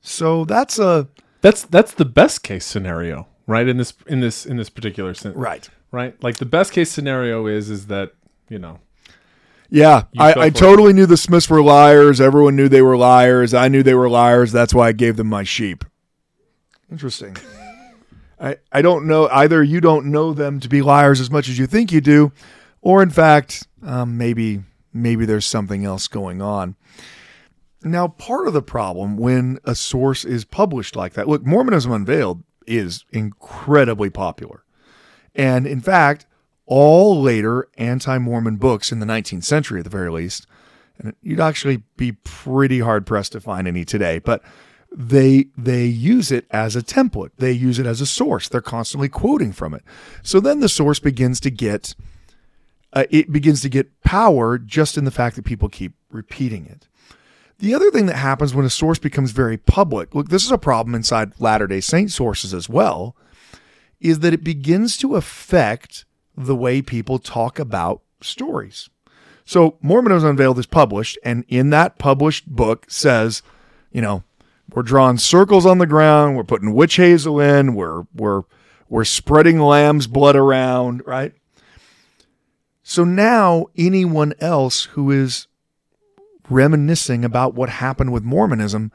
[0.00, 1.08] So that's a
[1.42, 3.66] That's that's the best case scenario, right?
[3.66, 5.68] In this in this in this particular sense, right.
[5.90, 6.20] right?
[6.22, 8.12] Like the best case scenario is is that
[8.48, 8.80] you know
[9.70, 10.54] Yeah, You I, I for it.
[10.56, 12.20] totally knew the Smiths were liars.
[12.20, 13.54] Everyone knew they were liars.
[13.54, 14.52] I knew they were liars.
[14.52, 15.84] That's why I gave them my sheep.
[16.90, 17.36] Interesting.
[18.40, 19.62] I, I don't know either.
[19.62, 22.32] You don't know them to be liars as much as you think you do,
[22.80, 26.76] or in fact, um, maybe maybe there's something else going on.
[27.84, 32.42] Now, part of the problem when a source is published like that, look, Mormonism Unveiled
[32.66, 34.64] is incredibly popular.
[35.34, 36.26] And in fact,
[36.66, 40.46] all later anti Mormon books in the 19th century, at the very least.
[40.98, 44.42] And you'd actually be pretty hard pressed to find any today, but
[44.94, 47.30] they they use it as a template.
[47.38, 48.48] They use it as a source.
[48.48, 49.82] They're constantly quoting from it.
[50.22, 51.94] So then the source begins to get
[52.92, 56.88] uh, it begins to get power just in the fact that people keep repeating it.
[57.62, 60.58] The other thing that happens when a source becomes very public, look, this is a
[60.58, 63.14] problem inside Latter day Saint sources as well,
[64.00, 66.04] is that it begins to affect
[66.36, 68.90] the way people talk about stories.
[69.44, 73.44] So Mormonism Unveiled is published, and in that published book says,
[73.92, 74.24] you know,
[74.74, 78.42] we're drawing circles on the ground, we're putting witch hazel in, we're we're
[78.88, 81.32] we're spreading lamb's blood around, right?
[82.82, 85.46] So now anyone else who is
[86.52, 88.92] reminiscing about what happened with Mormonism,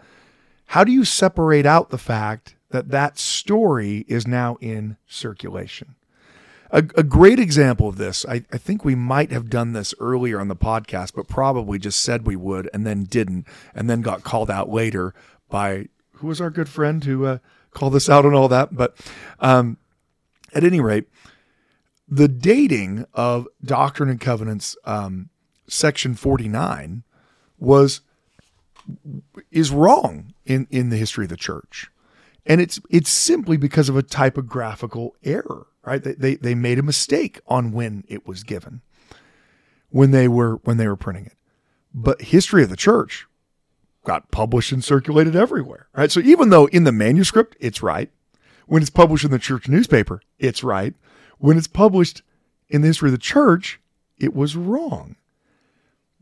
[0.67, 5.96] how do you separate out the fact that that story is now in circulation?
[6.70, 10.39] A, a great example of this, I, I think we might have done this earlier
[10.39, 14.24] on the podcast, but probably just said we would and then didn't, and then got
[14.24, 15.13] called out later
[15.50, 17.38] by who was our good friend who uh,
[17.72, 18.76] called this out and all that.
[18.76, 18.98] But
[19.39, 19.78] um,
[20.54, 21.06] at any rate,
[22.08, 25.30] the dating of Doctrine and Covenants, um,
[25.67, 27.04] section 49,
[27.58, 28.02] was
[29.52, 31.91] is wrong in, in the history of the church.
[32.46, 36.02] And it's it's simply because of a typographical error, right?
[36.02, 38.82] They, they they made a mistake on when it was given,
[39.89, 41.36] when they were when they were printing it.
[41.93, 43.28] But history of the church
[44.06, 46.10] got published and circulated everywhere, right?
[46.10, 48.10] So even though in the manuscript it's right,
[48.65, 50.93] when it's published in the church newspaper, it's right.
[51.39, 52.22] When it's published
[52.70, 53.82] in the history of the church,
[54.17, 55.17] it was wrong.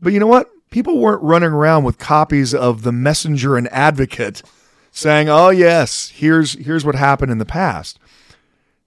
[0.00, 0.50] But you know what?
[0.70, 4.42] People weren't running around with copies of the Messenger and Advocate
[4.90, 7.98] saying, "Oh yes, here's here's what happened in the past."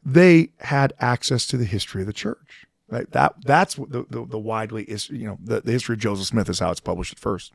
[0.03, 2.65] They had access to the history of the church.
[2.89, 3.09] Right?
[3.11, 6.49] That that's the, the, the widely is you know the, the history of Joseph Smith
[6.49, 7.53] is how it's published at first,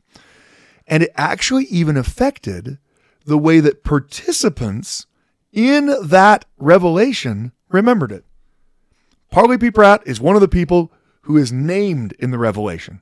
[0.87, 2.77] and it actually even affected
[3.25, 5.07] the way that participants
[5.51, 8.25] in that revelation remembered it.
[9.31, 9.71] Parley P.
[9.71, 13.01] Pratt is one of the people who is named in the revelation.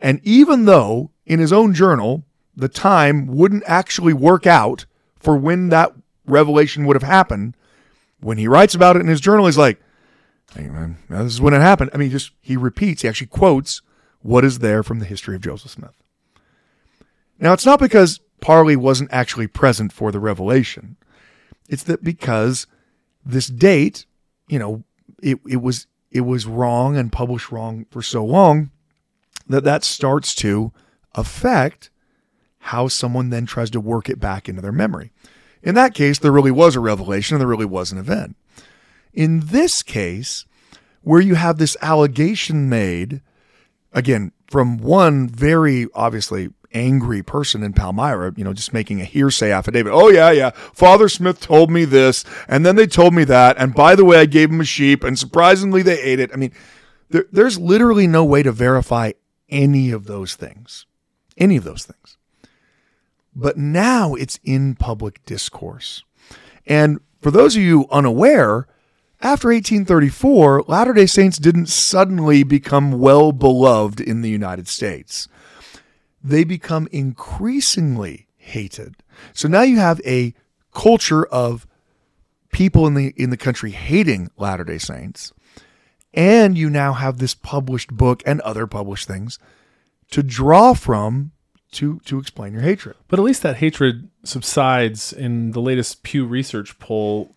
[0.00, 4.86] And even though in his own journal, the time wouldn't actually work out
[5.18, 5.92] for when that
[6.26, 7.56] revelation would have happened,
[8.20, 9.80] when he writes about it in his journal, he's like,
[10.54, 11.90] hey man, this is when it happened.
[11.92, 13.82] I mean, just he repeats, he actually quotes
[14.20, 15.94] what is there from the history of Joseph Smith.
[17.38, 20.96] Now, it's not because Parley wasn't actually present for the revelation.
[21.68, 22.66] It's that because
[23.24, 24.06] this date,
[24.48, 24.84] you know,
[25.22, 28.70] it, it was it was wrong and published wrong for so long
[29.48, 30.72] that that starts to
[31.14, 31.90] affect
[32.58, 35.12] how someone then tries to work it back into their memory.
[35.62, 38.36] In that case, there really was a revelation and there really was an event.
[39.12, 40.44] In this case,
[41.02, 43.22] where you have this allegation made,
[43.92, 49.50] again, from one very obviously angry person in Palmyra, you know, just making a hearsay
[49.50, 49.92] affidavit.
[49.92, 50.50] Oh, yeah, yeah.
[50.50, 53.56] Father Smith told me this, and then they told me that.
[53.58, 56.30] And by the way, I gave him a sheep, and surprisingly, they ate it.
[56.32, 56.52] I mean,
[57.08, 59.12] there, there's literally no way to verify
[59.48, 60.86] any of those things.
[61.36, 62.16] Any of those things.
[63.34, 66.02] But now it's in public discourse.
[66.66, 68.66] And for those of you unaware,
[69.20, 75.28] after 1834, Latter day Saints didn't suddenly become well beloved in the United States.
[76.22, 78.96] They become increasingly hated.
[79.32, 80.34] So now you have a
[80.72, 81.66] culture of
[82.52, 85.32] people in the in the country hating Latter-day Saints
[86.18, 89.38] and you now have this published book and other published things
[90.10, 91.30] to draw from
[91.70, 92.96] to to explain your hatred.
[93.06, 97.34] But at least that hatred subsides in the latest Pew Research poll.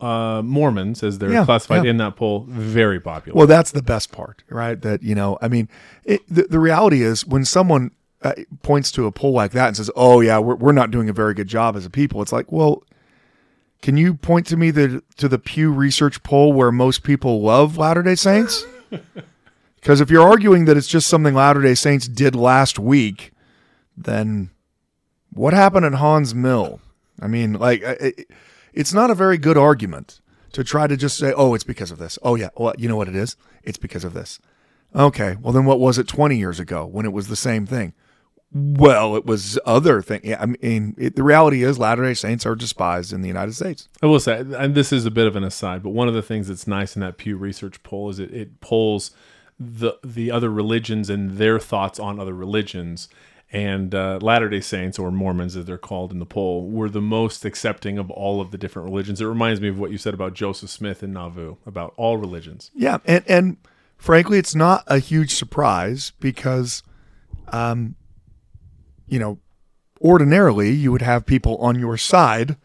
[0.00, 1.90] Uh, Mormons, as they're Yeah, classified yeah.
[1.90, 3.36] in that poll, very popular.
[3.38, 4.80] Well, that's the best part, right?
[4.82, 5.68] That you know, I mean,
[6.04, 9.76] it, the the reality is when someone uh, points to a poll like that and
[9.76, 12.32] says, "Oh yeah, we're we're not doing a very good job as a people," it's
[12.32, 12.82] like, well.
[13.82, 17.76] Can you point to me the to the Pew Research poll where most people love
[17.76, 18.64] Latter Day Saints?
[19.80, 23.32] Because if you're arguing that it's just something Latter Day Saints did last week,
[23.96, 24.50] then
[25.32, 26.80] what happened at Haun's Mill?
[27.20, 28.30] I mean, like, it,
[28.74, 30.20] it's not a very good argument
[30.52, 32.96] to try to just say, "Oh, it's because of this." Oh yeah, well, you know
[32.96, 33.36] what it is?
[33.62, 34.38] It's because of this.
[34.94, 37.94] Okay, well then, what was it 20 years ago when it was the same thing?
[38.52, 40.22] Well, it was other thing.
[40.24, 43.54] Yeah, I mean, it, the reality is Latter Day Saints are despised in the United
[43.54, 43.88] States.
[44.02, 46.22] I will say, and this is a bit of an aside, but one of the
[46.22, 49.12] things that's nice in that Pew Research poll is it, it polls
[49.58, 53.08] the the other religions and their thoughts on other religions.
[53.52, 57.00] and uh, Latter Day Saints or Mormons, as they're called in the poll, were the
[57.00, 59.20] most accepting of all of the different religions.
[59.20, 62.70] It reminds me of what you said about Joseph Smith in Nauvoo about all religions.
[62.74, 63.56] Yeah, and and
[63.96, 66.82] frankly, it's not a huge surprise because,
[67.48, 67.96] um,
[69.10, 69.38] you know,
[70.00, 72.56] ordinarily you would have people on your side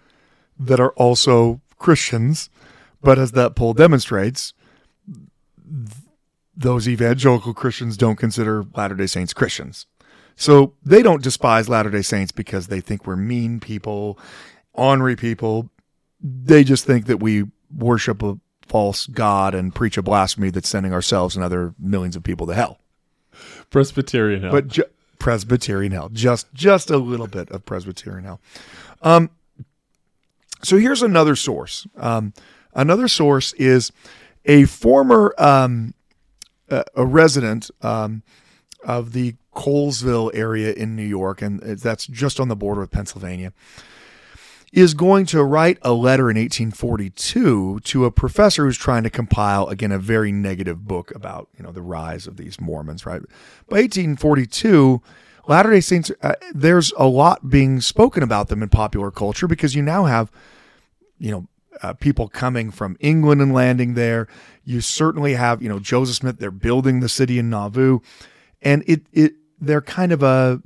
[0.58, 2.50] that are also Christians,
[3.02, 4.54] but as that poll demonstrates,
[5.06, 5.98] th-
[6.56, 9.86] those evangelical Christians don't consider Latter Day Saints Christians.
[10.36, 14.20] So they don't despise Latter day Saints because they think we're mean people,
[14.74, 15.70] ornery people.
[16.22, 18.38] They just think that we worship a
[18.68, 22.54] false God and preach a blasphemy that's sending ourselves and other millions of people to
[22.54, 22.80] hell.
[23.70, 24.52] Presbyterian hell.
[24.52, 24.84] But ju-
[25.26, 28.40] Presbyterian hell, just just a little bit of Presbyterian hell.
[29.02, 29.32] Um,
[30.62, 31.88] so here's another source.
[31.98, 32.32] Um,
[32.76, 33.92] another source is
[34.46, 35.96] a former um,
[36.70, 38.22] a, a resident um,
[38.84, 43.52] of the Colesville area in New York, and that's just on the border of Pennsylvania,
[44.74, 49.68] is going to write a letter in 1842 to a professor who's trying to compile
[49.68, 53.06] again a very negative book about you know the rise of these Mormons.
[53.06, 53.22] Right
[53.68, 55.02] by 1842.
[55.48, 59.76] Latter day Saints, uh, there's a lot being spoken about them in popular culture because
[59.76, 60.32] you now have,
[61.20, 61.48] you know,
[61.84, 64.28] uh, people coming from England and landing there.
[64.64, 66.40] You certainly have, you know, Joseph Smith.
[66.40, 68.00] They're building the city in Nauvoo,
[68.62, 70.62] and it it they're kind of a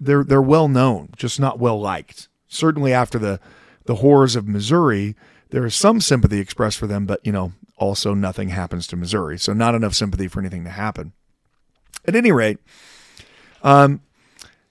[0.00, 2.28] they're they're well known, just not well liked.
[2.54, 3.40] Certainly after the
[3.86, 5.14] the horrors of Missouri,
[5.50, 9.38] there is some sympathy expressed for them, but you know, also nothing happens to Missouri,
[9.38, 11.12] so not enough sympathy for anything to happen.
[12.06, 12.58] At any rate,
[13.62, 14.00] um,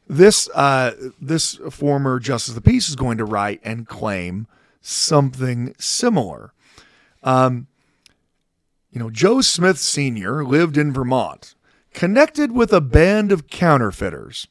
[0.08, 4.48] this uh, this former justice of the peace is going to write and claim
[4.82, 6.54] something similar.
[7.22, 7.68] Um,
[8.92, 10.46] you know, Joe Smith Sr.
[10.46, 11.56] lived in Vermont,
[11.94, 14.48] connected with a band of counterfeiters.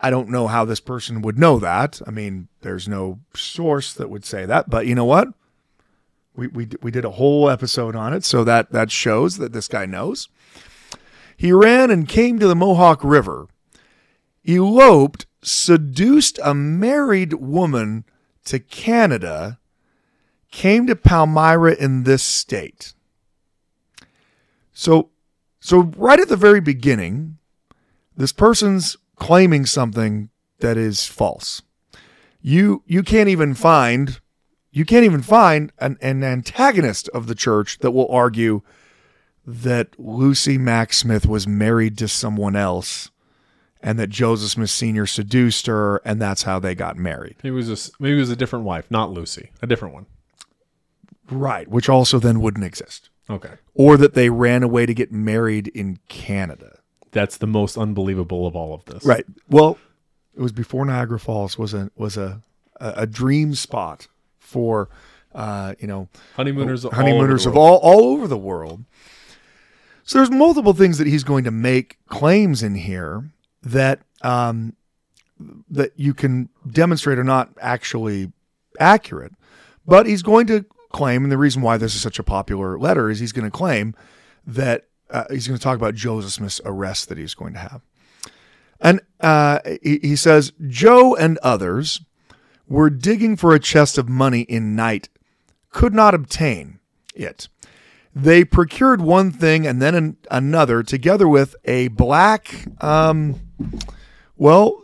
[0.00, 2.00] I don't know how this person would know that.
[2.06, 5.28] I mean, there's no source that would say that, but you know what?
[6.34, 9.68] We, we, we did a whole episode on it, so that, that shows that this
[9.68, 10.28] guy knows.
[11.36, 13.48] He ran and came to the Mohawk River,
[14.46, 18.04] eloped, seduced a married woman
[18.44, 19.58] to Canada,
[20.50, 22.94] came to Palmyra in this state.
[24.72, 25.10] So,
[25.60, 27.36] so right at the very beginning,
[28.16, 31.62] this person's claiming something that is false.
[32.42, 34.20] You you can't even find
[34.72, 38.62] you can't even find an, an antagonist of the church that will argue
[39.46, 43.10] that Lucy Mack Smith was married to someone else
[43.82, 45.06] and that Joseph Smith Sr.
[45.06, 47.36] seduced her, and that's how they got married.
[47.42, 50.06] Maybe it was a, maybe it was a different wife, not Lucy, a different one.
[51.30, 53.08] Right, which also then wouldn't exist.
[53.28, 56.79] Okay, Or that they ran away to get married in Canada.
[57.12, 59.04] That's the most unbelievable of all of this.
[59.04, 59.24] Right.
[59.48, 59.78] Well,
[60.34, 62.42] it was before Niagara Falls was a was a
[62.76, 64.08] a, a dream spot
[64.38, 64.88] for
[65.34, 68.84] uh, you know honeymooners, all honeymooners over of all all over the world.
[70.04, 73.30] So there's multiple things that he's going to make claims in here
[73.62, 74.74] that um,
[75.70, 78.32] that you can demonstrate are not actually
[78.78, 79.32] accurate,
[79.86, 83.08] but he's going to claim, and the reason why this is such a popular letter
[83.10, 83.94] is he's going to claim
[84.46, 87.82] that uh, he's going to talk about Joseph Smith's arrest that he's going to have.
[88.80, 92.00] And uh, he, he says, Joe and others
[92.66, 95.08] were digging for a chest of money in night,
[95.70, 96.78] could not obtain
[97.14, 97.48] it.
[98.14, 103.40] They procured one thing and then an, another, together with a black, um,
[104.36, 104.82] well,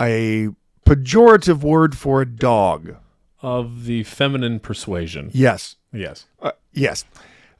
[0.00, 0.48] a
[0.84, 2.96] pejorative word for a dog.
[3.42, 5.30] of the feminine persuasion.
[5.32, 5.76] Yes.
[5.92, 6.26] Yes.
[6.42, 7.04] Uh, yes.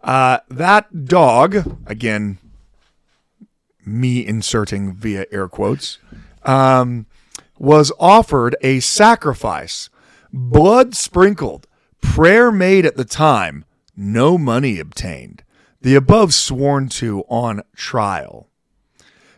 [0.07, 2.38] Uh, that dog, again,
[3.84, 5.98] me inserting via air quotes,
[6.44, 7.07] um,
[7.59, 9.90] was offered a sacrifice,
[10.32, 11.66] blood sprinkled,
[12.00, 13.64] prayer made at the time,
[13.96, 15.42] no money obtained.
[15.80, 18.48] The above sworn to on trial.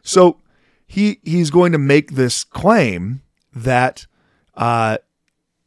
[0.03, 0.39] So
[0.87, 3.23] he he's going to make this claim
[3.55, 4.07] that
[4.55, 4.99] uh,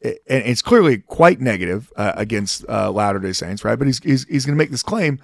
[0.02, 3.78] and it's clearly quite negative uh, against uh, Latter Day Saints, right?
[3.78, 5.20] But he's he's, he's going to make this claim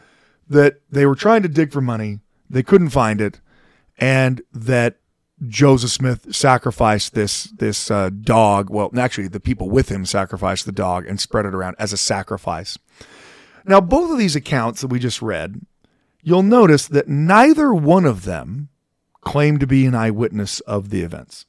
[0.48, 3.40] that they were trying to dig for money, they couldn't find it,
[3.98, 4.98] and that
[5.46, 8.70] Joseph Smith sacrificed this this uh, dog.
[8.70, 11.98] Well, actually, the people with him sacrificed the dog and spread it around as a
[11.98, 12.78] sacrifice.
[13.64, 15.60] Now, both of these accounts that we just read,
[16.22, 18.68] you'll notice that neither one of them
[19.20, 21.44] claimed to be an eyewitness of the events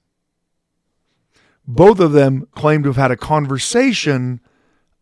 [1.69, 4.41] both of them claim to have had a conversation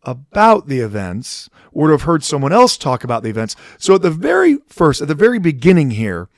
[0.02, 3.56] about the events or to have heard someone else talk about the events.
[3.78, 6.28] So at the very first, at the very beginning here,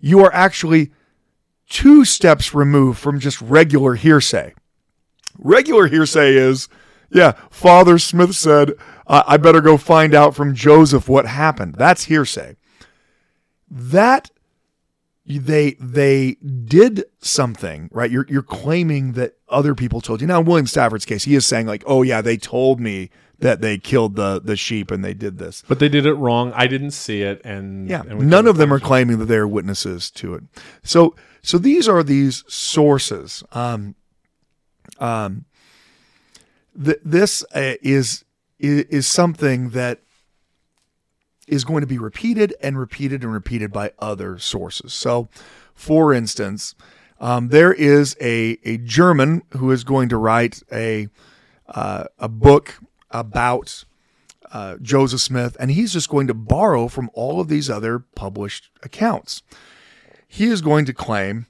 [0.00, 0.90] you are actually
[1.68, 4.54] two steps removed from just regular hearsay.
[5.38, 6.68] Regular hearsay is,
[7.08, 8.72] yeah, Father Smith said,
[9.06, 11.76] I better go find out from Joseph what happened.
[11.78, 12.56] That's hearsay.
[13.70, 14.30] That
[15.26, 18.10] they they did something right?
[18.10, 20.26] You're you're claiming that other people told you.
[20.26, 23.60] Now in william stafford's case he is saying like oh yeah they told me that
[23.60, 25.62] they killed the the sheep and they did this.
[25.68, 26.52] But they did it wrong.
[26.54, 28.02] I didn't see it, and yeah.
[28.08, 30.44] and none of them are claiming that they're witnesses to it.
[30.82, 33.42] So so these are these sources.
[33.52, 33.94] Um
[34.98, 35.44] um
[36.82, 38.24] th- this uh, is,
[38.58, 40.00] is is something that
[41.46, 44.92] is going to be repeated and repeated and repeated by other sources.
[44.92, 45.28] So,
[45.74, 46.74] for instance,
[47.20, 51.08] um, there is a, a German who is going to write a
[51.68, 52.78] uh, a book
[53.10, 53.84] about
[54.52, 58.70] uh, Joseph Smith, and he's just going to borrow from all of these other published
[58.82, 59.42] accounts.
[60.28, 61.46] He is going to claim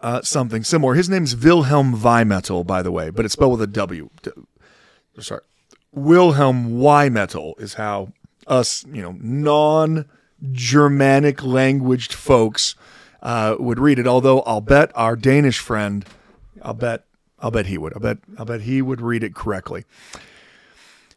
[0.00, 0.94] uh, something similar.
[0.94, 4.10] His name's Wilhelm Wymetal, by the way, but it's spelled with a W.
[5.20, 5.40] Sorry,
[5.92, 8.12] Wilhelm Wymetal is how
[8.48, 12.74] us, you know, non-Germanic languaged folks
[13.22, 14.06] uh, would read it.
[14.06, 16.04] Although I'll bet our Danish friend,
[16.62, 17.04] I'll bet,
[17.38, 17.94] I'll bet he would.
[17.94, 19.84] I bet, I'll bet he would read it correctly.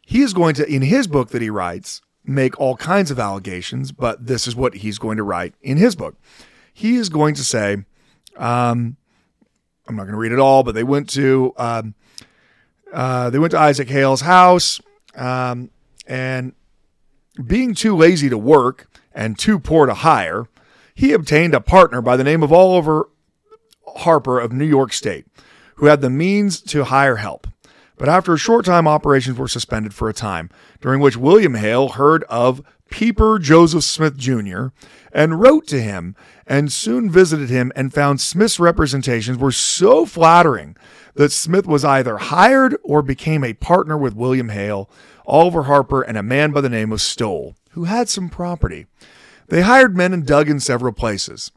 [0.04, 3.92] He is going to, in his book that he writes, make all kinds of allegations,
[3.92, 6.16] but this is what he's going to write in his book.
[6.72, 7.84] He is going to say,
[8.36, 8.96] um,
[9.88, 11.94] I'm not going to read it all, but they went to um,
[12.92, 14.80] uh, they went to Isaac Hale's house,
[15.14, 15.70] um,
[16.06, 16.52] and
[17.46, 20.46] being too lazy to work and too poor to hire,
[20.94, 23.08] he obtained a partner by the name of Oliver
[23.96, 25.26] Harper of New York State,
[25.76, 27.46] who had the means to hire help.
[27.96, 31.90] But after a short time, operations were suspended for a time, during which William Hale
[31.90, 32.62] heard of
[32.92, 34.66] Peeper Joseph Smith Jr.
[35.12, 36.14] and wrote to him
[36.46, 40.76] and soon visited him and found Smith's representations were so flattering
[41.14, 44.90] that Smith was either hired or became a partner with William Hale,
[45.24, 48.86] Oliver Harper, and a man by the name of Stowell, who had some property.
[49.48, 51.50] They hired men and dug in several places.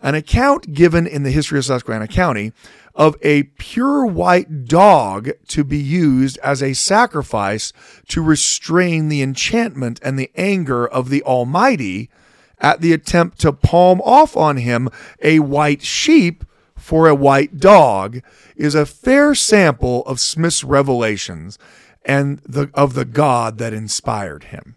[0.00, 2.52] An account given in the history of Susquehanna County
[2.98, 7.72] of a pure white dog to be used as a sacrifice
[8.08, 12.10] to restrain the enchantment and the anger of the Almighty
[12.58, 14.88] at the attempt to palm off on him
[15.22, 16.44] a white sheep
[16.76, 18.20] for a white dog
[18.56, 21.56] is a fair sample of Smith's revelations
[22.04, 24.74] and the, of the God that inspired him.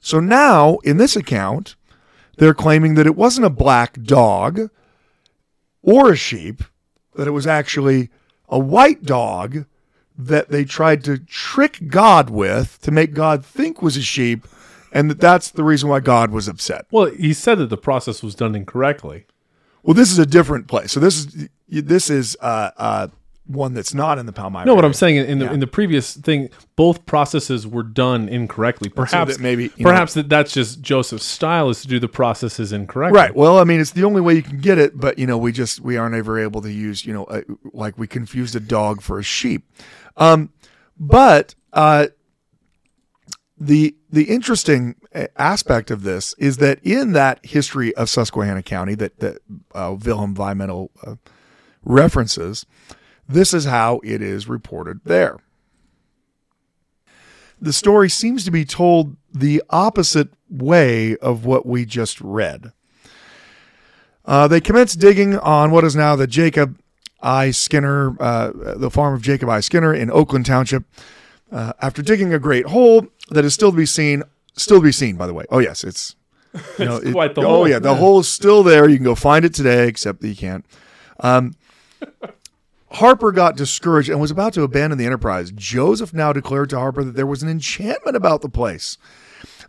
[0.00, 1.74] So now, in this account,
[2.36, 4.70] they're claiming that it wasn't a black dog
[5.82, 6.62] or a sheep,
[7.16, 8.10] that it was actually
[8.48, 9.66] a white dog
[10.18, 14.46] that they tried to trick God with to make God think was a sheep,
[14.92, 16.86] and that that's the reason why God was upset.
[16.90, 19.26] Well, he said that the process was done incorrectly.
[19.82, 20.92] Well, this is a different place.
[20.92, 23.08] So this is this is uh, uh,
[23.46, 24.64] one that's not in the Palmyra.
[24.66, 25.52] No, what I'm saying in the Yeah.
[25.52, 28.88] in the previous thing, both processes were done incorrectly.
[28.88, 32.08] Perhaps that maybe, you know- perhaps that that's just Joseph's style is to do the
[32.08, 33.16] processes incorrectly.
[33.16, 33.34] Right.
[33.36, 35.52] Well, I mean, it's the only way you can get it, but you know, we
[35.52, 37.42] just we aren't ever able to use, you know, uh,
[37.72, 39.64] like we confused a dog for a sheep.
[40.16, 40.50] Um,
[40.98, 42.06] but uh,
[43.58, 48.94] the the interesting uh, aspect of this is that in that history of Susquehanna County
[48.96, 49.38] that that
[49.74, 51.14] uh, Wilhelm Wymetal uh,
[51.84, 52.66] references,
[53.28, 55.38] this is how it is reported there.
[57.60, 62.72] The story seems to be told the opposite way of what we just read.
[64.24, 66.78] Uh, they commenced digging on what is now the Jacob
[67.22, 67.50] I.
[67.52, 69.60] Skinner, uh, the farm of Jacob I.
[69.60, 70.84] Skinner in Oakland Township.
[71.50, 74.24] Uh, after digging a great hole that is still to be seen,
[74.56, 75.44] still to be seen, by the way.
[75.48, 76.16] Oh yes, it's
[76.78, 77.98] you know, It's quite the oh hole, yeah, the yeah.
[77.98, 78.88] hole is still there.
[78.88, 80.66] You can go find it today, except that you can't.
[81.20, 81.54] Um,
[82.96, 85.52] Harper got discouraged and was about to abandon the enterprise.
[85.52, 88.96] Joseph now declared to Harper that there was an enchantment about the place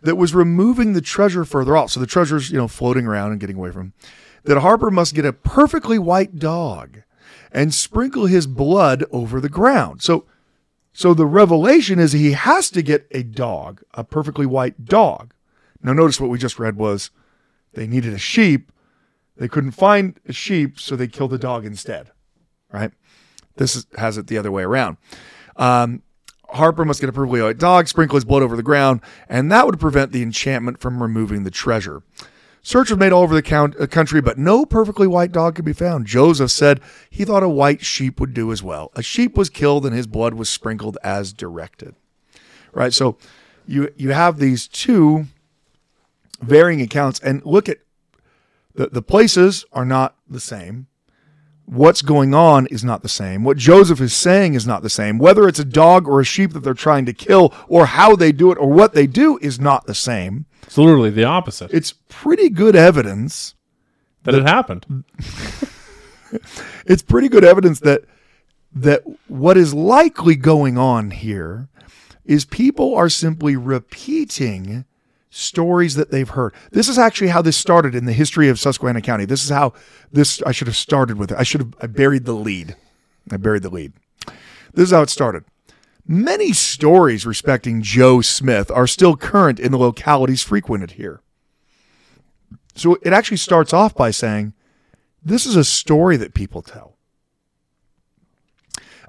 [0.00, 1.90] that was removing the treasure further off.
[1.90, 3.92] So the treasure's, you know, floating around and getting away from him.
[4.44, 7.02] That Harper must get a perfectly white dog
[7.52, 10.00] and sprinkle his blood over the ground.
[10.00, 10.24] So
[10.94, 15.34] so the revelation is he has to get a dog, a perfectly white dog.
[15.82, 17.10] Now notice what we just read was
[17.74, 18.72] they needed a sheep.
[19.36, 22.10] They couldn't find a sheep, so they killed the dog instead.
[22.72, 22.92] Right?
[23.58, 24.96] This is, has it the other way around.
[25.56, 26.02] Um,
[26.50, 29.66] Harper must get a perfectly white dog, sprinkle his blood over the ground, and that
[29.66, 32.02] would prevent the enchantment from removing the treasure.
[32.62, 35.72] Search was made all over the uh, country, but no perfectly white dog could be
[35.72, 36.06] found.
[36.06, 38.90] Joseph said he thought a white sheep would do as well.
[38.94, 41.94] A sheep was killed and his blood was sprinkled as directed.
[42.72, 42.92] Right?
[42.92, 43.16] So
[43.66, 45.26] you you have these two
[46.40, 47.78] varying accounts and look at
[48.74, 50.87] The, the places are not the same.
[51.70, 53.44] What's going on is not the same.
[53.44, 55.18] What Joseph is saying is not the same.
[55.18, 58.32] Whether it's a dog or a sheep that they're trying to kill, or how they
[58.32, 60.46] do it, or what they do is not the same.
[60.62, 61.70] It's literally the opposite.
[61.72, 63.54] It's pretty good evidence.
[64.24, 65.04] that it happened.
[66.84, 68.02] It's pretty good evidence that
[68.74, 71.68] that what is likely going on here
[72.24, 74.84] is people are simply repeating
[75.30, 76.54] stories that they've heard.
[76.70, 79.24] This is actually how this started in the history of Susquehanna County.
[79.24, 79.74] This is how
[80.10, 81.38] this I should have started with it.
[81.38, 82.76] I should have I buried the lead.
[83.30, 83.92] I buried the lead.
[84.72, 85.44] This is how it started.
[86.06, 91.20] Many stories respecting Joe Smith are still current in the localities frequented here.
[92.74, 94.54] So it actually starts off by saying,
[95.22, 96.96] this is a story that people tell.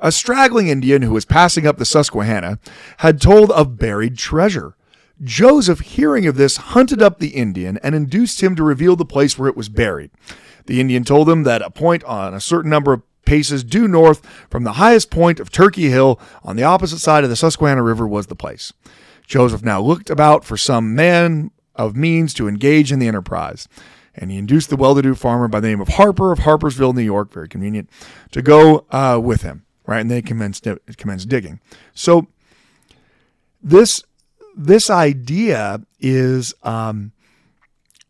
[0.01, 2.59] A straggling Indian who was passing up the Susquehanna
[2.97, 4.75] had told of buried treasure.
[5.21, 9.37] Joseph, hearing of this, hunted up the Indian and induced him to reveal the place
[9.37, 10.11] where it was buried.
[10.65, 14.25] The Indian told him that a point on a certain number of paces due north
[14.49, 18.07] from the highest point of Turkey Hill on the opposite side of the Susquehanna River
[18.07, 18.73] was the place.
[19.27, 23.67] Joseph now looked about for some man of means to engage in the enterprise,
[24.15, 27.31] and he induced the well-to-do farmer by the name of Harper of Harpersville, New York,
[27.31, 27.89] very convenient,
[28.31, 29.65] to go uh, with him.
[29.85, 30.67] Right, and they commenced
[30.97, 31.59] commenced digging.
[31.95, 32.27] So
[33.59, 34.03] this
[34.59, 37.13] this idea is um,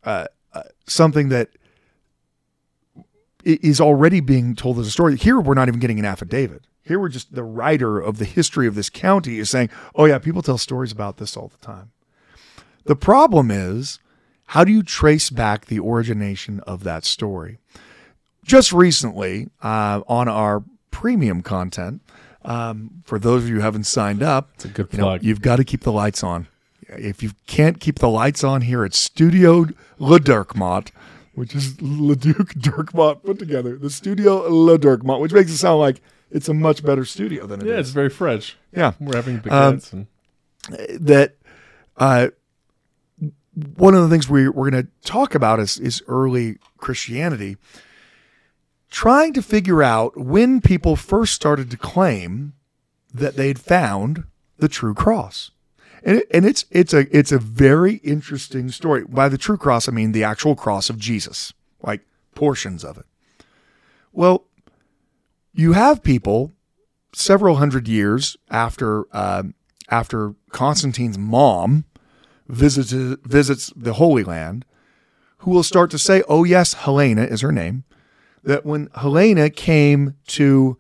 [0.04, 1.50] uh, uh, something that
[3.44, 5.16] is already being told as a story.
[5.16, 6.64] Here, we're not even getting an affidavit.
[6.82, 10.18] Here, we're just the writer of the history of this county is saying, "Oh yeah,
[10.18, 11.92] people tell stories about this all the time."
[12.86, 14.00] The problem is,
[14.46, 17.60] how do you trace back the origination of that story?
[18.44, 22.02] Just recently, uh, on our premium content,
[22.50, 25.24] um, for those of you who haven't signed up, It's a good you know, plug.
[25.24, 26.48] you've got to keep the lights on.
[26.90, 29.68] If you can't keep the lights on here at Studio
[30.00, 30.90] Le Dirkmont,
[31.36, 35.80] which is Le Leduc Dirkmont put together, the Studio Le Dirkmont, which makes it sound
[35.80, 37.72] like it's a much better studio than it is.
[37.72, 38.58] yeah, it's very fresh.
[38.76, 40.08] yeah, We're having Um, baguettes and
[41.08, 41.36] that
[41.98, 42.30] uh,
[43.78, 47.58] one of the things we, we're going to talk about is, is early Christianity,
[48.90, 52.54] trying to figure out when people first started to claim
[53.14, 54.24] that they'd found
[54.58, 55.52] the true cross.
[56.04, 59.04] And, it, and it's it's a it's a very interesting story.
[59.04, 62.02] By the true cross, I mean the actual cross of Jesus, like
[62.36, 63.06] portions of it.
[64.14, 64.46] Well,
[65.54, 66.54] you have people
[67.14, 69.56] several hundred years after um,
[69.90, 71.84] after Constantine's mom
[72.48, 74.64] visited visits the Holy Land,
[75.40, 77.84] who will start to say, "Oh yes, Helena is her name."
[78.44, 80.78] That when Helena came to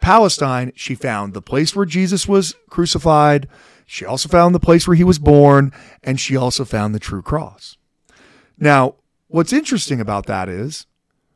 [0.00, 3.48] Palestine, she found the place where Jesus was crucified.
[3.86, 7.22] She also found the place where he was born, and she also found the true
[7.22, 7.76] cross.
[8.58, 8.96] Now,
[9.28, 10.86] what's interesting about that is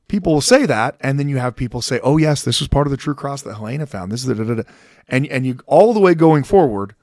[0.08, 2.86] people will say that, and then you have people say, "Oh yes, this was part
[2.86, 4.62] of the true cross that Helena found." This is the da, da, da.
[5.08, 6.94] and and you all the way going forward,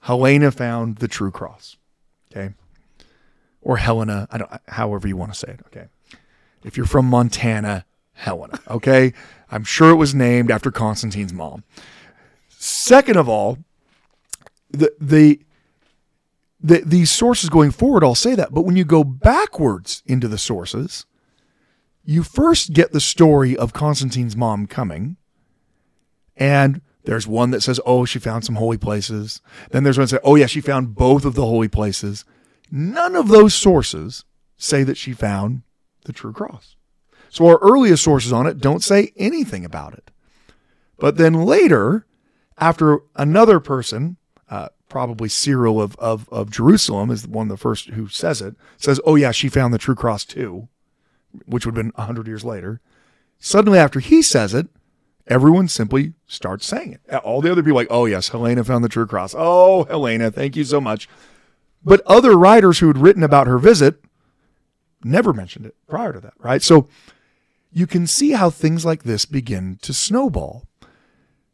[0.00, 1.76] Helena found the true cross.
[2.30, 2.54] Okay,
[3.62, 5.60] or Helena, I don't, however you want to say it.
[5.66, 5.86] Okay,
[6.64, 7.84] if you're from Montana,
[8.14, 8.58] Helena.
[8.68, 9.12] Okay,
[9.50, 11.62] I'm sure it was named after Constantine's mom.
[12.48, 13.58] Second of all,
[14.70, 15.40] the the
[16.60, 20.38] the, these sources going forward all say that, but when you go backwards into the
[20.38, 21.04] sources,
[22.04, 25.18] you first get the story of Constantine's mom coming,
[26.36, 30.10] and there's one that says, "Oh, she found some holy places." Then there's one that
[30.10, 32.24] says, "Oh, yeah, she found both of the holy places."
[32.70, 34.24] None of those sources
[34.56, 35.62] say that she found
[36.04, 36.76] the true cross.
[37.30, 40.10] So our earliest sources on it don't say anything about it.
[40.98, 42.06] But then later,
[42.58, 44.16] after another person,
[44.48, 48.54] uh, probably Cyril of, of, of Jerusalem is one of the first who says it,
[48.76, 50.68] says, oh, yeah, she found the true cross too,
[51.46, 52.80] which would have been 100 years later.
[53.40, 54.68] Suddenly, after he says it,
[55.26, 57.14] everyone simply starts saying it.
[57.16, 59.34] All the other people, like, oh, yes, Helena found the true cross.
[59.36, 61.08] Oh, Helena, thank you so much.
[61.84, 63.96] But other writers who had written about her visit
[65.04, 66.62] never mentioned it prior to that, right?
[66.62, 66.88] So
[67.72, 70.64] you can see how things like this begin to snowball.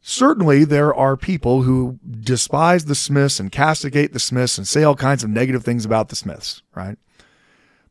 [0.01, 4.95] Certainly, there are people who despise the Smiths and castigate the Smiths and say all
[4.95, 6.97] kinds of negative things about the Smiths, right?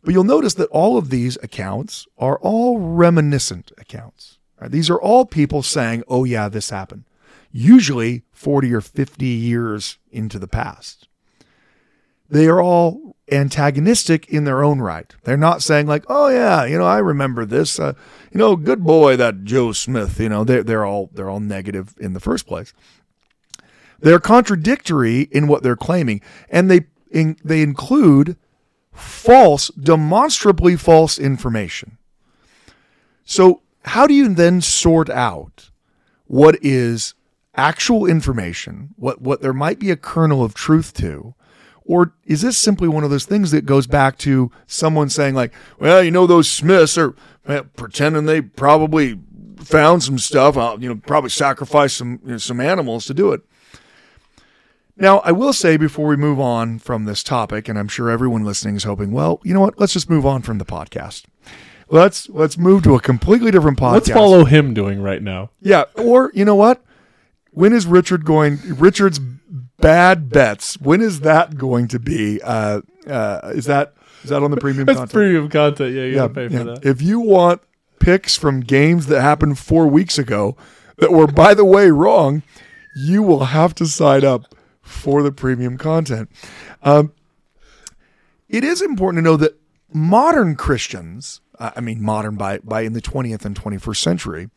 [0.03, 4.39] But you'll notice that all of these accounts are all reminiscent accounts.
[4.61, 4.71] Right?
[4.71, 7.05] These are all people saying, oh, yeah, this happened,
[7.51, 11.09] usually 40 or 50 years into the past.
[12.29, 15.15] They are all antagonistic in their own right.
[15.25, 17.79] They're not saying, like, oh, yeah, you know, I remember this.
[17.79, 17.95] Uh,
[18.33, 20.21] you know, good boy, that Joe Smith.
[20.21, 22.73] You know, they're, they're, all, they're all negative in the first place.
[24.01, 28.37] They're contradictory in what they're claiming, and they, in, they include
[28.93, 31.99] false, demonstrably false information.
[33.25, 35.71] So, how do you then sort out
[36.27, 37.15] what is
[37.55, 41.35] actual information, what, what there might be a kernel of truth to?
[41.91, 45.53] Or is this simply one of those things that goes back to someone saying, like,
[45.81, 47.17] well, you know, those Smiths are
[47.49, 49.19] well, pretending they probably
[49.57, 53.33] found some stuff, uh, you know, probably sacrificed some, you know, some animals to do
[53.33, 53.41] it.
[54.97, 58.45] Now, I will say before we move on from this topic, and I'm sure everyone
[58.45, 59.81] listening is hoping, well, you know what?
[59.81, 61.25] Let's just move on from the podcast.
[61.89, 63.93] Let's let's move to a completely different podcast.
[63.95, 65.51] Let's follow him doing right now.
[65.61, 66.85] Yeah, or you know what?
[67.51, 68.61] When is Richard going?
[68.65, 69.19] Richard's
[69.81, 70.81] bad bets.
[70.81, 72.41] When is that going to be?
[72.43, 75.13] Uh, uh, is that is that on the premium That's content?
[75.13, 75.95] premium content.
[75.95, 76.85] Yeah, you gotta pay for that.
[76.85, 77.63] If you want
[77.99, 80.57] picks from games that happened four weeks ago
[80.99, 82.43] that were, by the way, wrong,
[82.97, 86.31] you will have to sign up for the premium content.
[86.83, 87.13] Um,
[88.49, 89.61] it is important to know that
[89.93, 94.51] modern Christians I mean modern by by in the 20th and 21st century,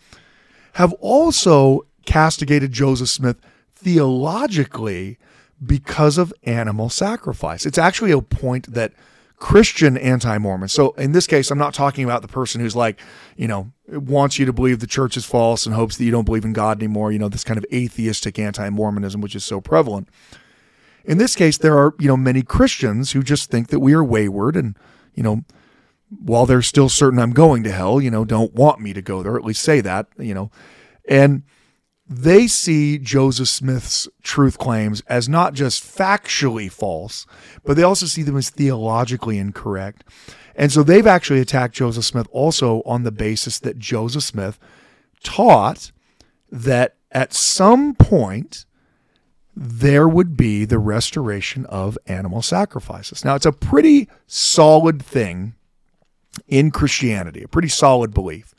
[0.73, 3.37] have also castigated Joseph Smith
[3.83, 5.17] theologically
[5.65, 7.65] because of animal sacrifice.
[7.65, 8.93] It's actually a point that
[9.37, 12.99] Christian anti Mormons, so in this case, I'm not talking about the person who's like,
[13.35, 16.23] you know, wants you to believe the church is false and hopes that you don't
[16.23, 19.59] believe in God anymore, you know, this kind of atheistic anti Mormonism, which is so
[19.59, 20.07] prevalent.
[21.03, 24.03] In this case, there are, you know, many Christians who just think that we are
[24.03, 24.77] wayward and,
[25.13, 25.43] you know,
[26.09, 29.23] while they're still certain I'm going to hell, you know, don't want me to go
[29.23, 30.51] there, at least say that, you know.
[31.09, 31.43] And
[32.07, 37.25] they see Joseph Smith's truth claims as not just factually false,
[37.63, 40.03] but they also see them as theologically incorrect.
[40.55, 44.59] And so they've actually attacked Joseph Smith also on the basis that Joseph Smith
[45.23, 45.91] taught
[46.51, 48.65] that at some point
[49.55, 53.23] there would be the restoration of animal sacrifices.
[53.23, 55.53] Now, it's a pretty solid thing
[56.47, 58.52] in Christianity, a pretty solid belief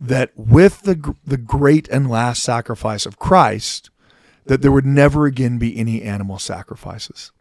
[0.00, 3.90] that with the the great and last sacrifice of Christ,
[4.46, 7.32] that there would never again be any animal sacrifices.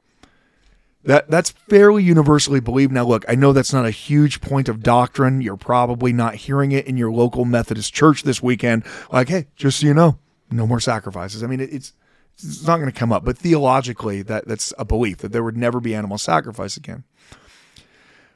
[1.03, 2.91] That that's fairly universally believed.
[2.91, 5.41] Now, look, I know that's not a huge point of doctrine.
[5.41, 8.84] You're probably not hearing it in your local Methodist church this weekend.
[9.12, 10.20] Like, hey, just so you know,
[10.51, 11.43] no more sacrifices.
[11.43, 11.93] I mean, it's
[12.34, 15.58] it's not going to come up, but theologically, that that's a belief that there would
[15.58, 17.03] never be animal sacrifice again.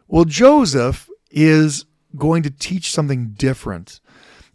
[0.08, 4.00] Well, Joseph is going to teach something different.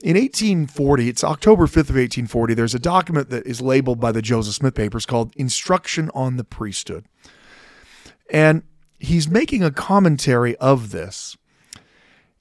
[0.03, 4.21] In 1840, it's October 5th of 1840, there's a document that is labeled by the
[4.21, 7.07] Joseph Smith papers called Instruction on the Priesthood.
[8.31, 8.63] And
[8.99, 11.39] he's making a commentary of this.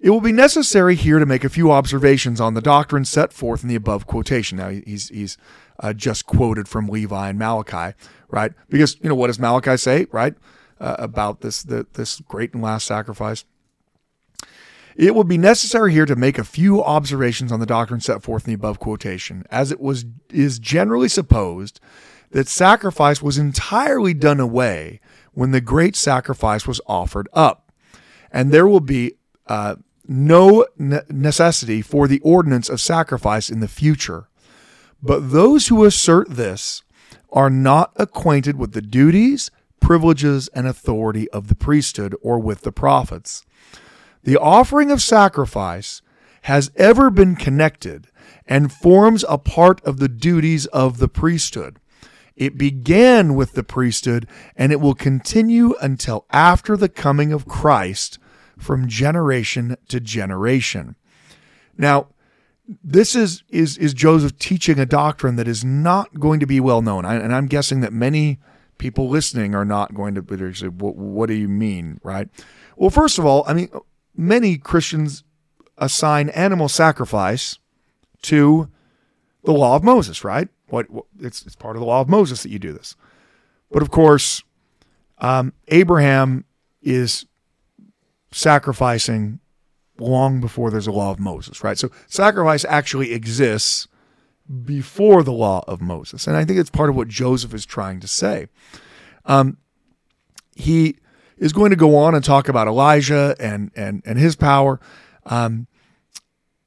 [0.01, 3.63] It will be necessary here to make a few observations on the doctrine set forth
[3.63, 4.57] in the above quotation.
[4.57, 5.37] Now, he's, he's
[5.79, 7.95] uh, just quoted from Levi and Malachi,
[8.27, 8.51] right?
[8.67, 10.35] Because, you know, what does Malachi say, right?
[10.77, 13.45] Uh, about this, the, this great and last sacrifice?
[14.95, 18.45] It will be necessary here to make a few observations on the doctrine set forth
[18.45, 21.81] in the above quotation, as it was is generally supposed
[22.31, 25.01] that sacrifice was entirely done away
[25.33, 27.71] when the great sacrifice was offered up,
[28.31, 29.15] and there will be
[29.47, 29.75] uh,
[30.07, 30.65] no
[31.09, 34.29] necessity for the ordinance of sacrifice in the future.
[35.03, 36.83] But those who assert this
[37.31, 42.71] are not acquainted with the duties, privileges, and authority of the priesthood or with the
[42.71, 43.45] prophets.
[44.25, 46.01] The offering of sacrifice
[46.41, 48.07] has ever been connected
[48.47, 51.79] and forms a part of the duties of the priesthood.
[52.35, 58.19] It began with the priesthood and it will continue until after the coming of Christ
[58.57, 60.95] from generation to generation.
[61.77, 62.07] Now,
[62.83, 66.81] this is is is Joseph teaching a doctrine that is not going to be well
[66.81, 68.39] known, I, and I'm guessing that many
[68.79, 72.27] people listening are not going to say, what, what do you mean, right?
[72.75, 73.69] Well, first of all, I mean,
[74.17, 75.23] many Christians
[75.77, 77.57] assign animal sacrifice
[78.23, 78.69] to
[79.43, 80.47] the law of Moses, right?
[80.67, 82.95] What, what it's, it's part of the law of Moses that you do this.
[83.71, 84.43] But of course,
[85.19, 86.45] um, Abraham
[86.81, 87.25] is
[88.31, 89.39] sacrificing
[89.97, 91.77] long before there's a law of Moses, right?
[91.77, 93.87] So sacrifice actually exists
[94.65, 96.27] before the law of Moses.
[96.27, 98.47] And I think it's part of what Joseph is trying to say.
[99.25, 99.57] Um,
[100.55, 100.97] he
[101.37, 104.79] is going to go on and talk about Elijah and and and his power.
[105.25, 105.67] Um,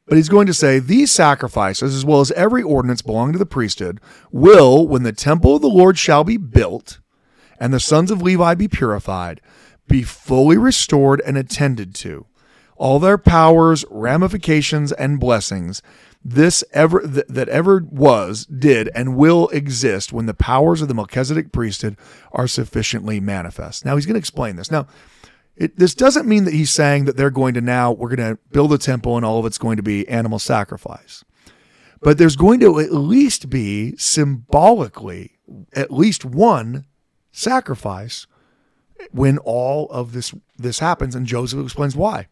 [0.07, 3.45] but he's going to say these sacrifices, as well as every ordinance belonging to the
[3.47, 4.01] priesthood,
[4.33, 6.99] will, when the temple of the Lord shall be built,
[7.61, 9.43] and the sons of Levi be purified,
[9.87, 12.27] be fully restored and attended to.
[12.77, 15.83] All their powers, ramifications, and blessings
[16.25, 20.95] this ever th- that ever was, did, and will exist when the powers of the
[20.95, 21.97] Melchizedek priesthood
[22.33, 23.85] are sufficiently manifest.
[23.85, 24.71] Now he's going to explain this.
[24.71, 24.87] Now,
[25.57, 28.39] It, this doesn't mean that he's saying that they're going to now, we're going to
[28.53, 31.25] build a temple and all of it's going to be animal sacrifice.
[32.01, 35.39] But there's going to at least be symbolically
[35.73, 36.85] at least one
[37.33, 38.29] sacrifice
[39.11, 42.29] when all of this this happens and Joseph explains why.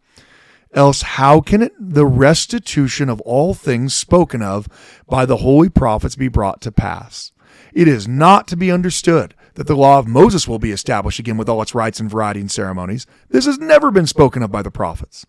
[0.76, 4.68] Else how can it the restitution of all things spoken of
[5.08, 7.32] by the holy prophets be brought to pass?
[7.72, 11.38] It is not to be understood that the law of Moses will be established again
[11.38, 13.06] with all its rites and variety and ceremonies.
[13.30, 15.24] This has never been spoken of by the prophets.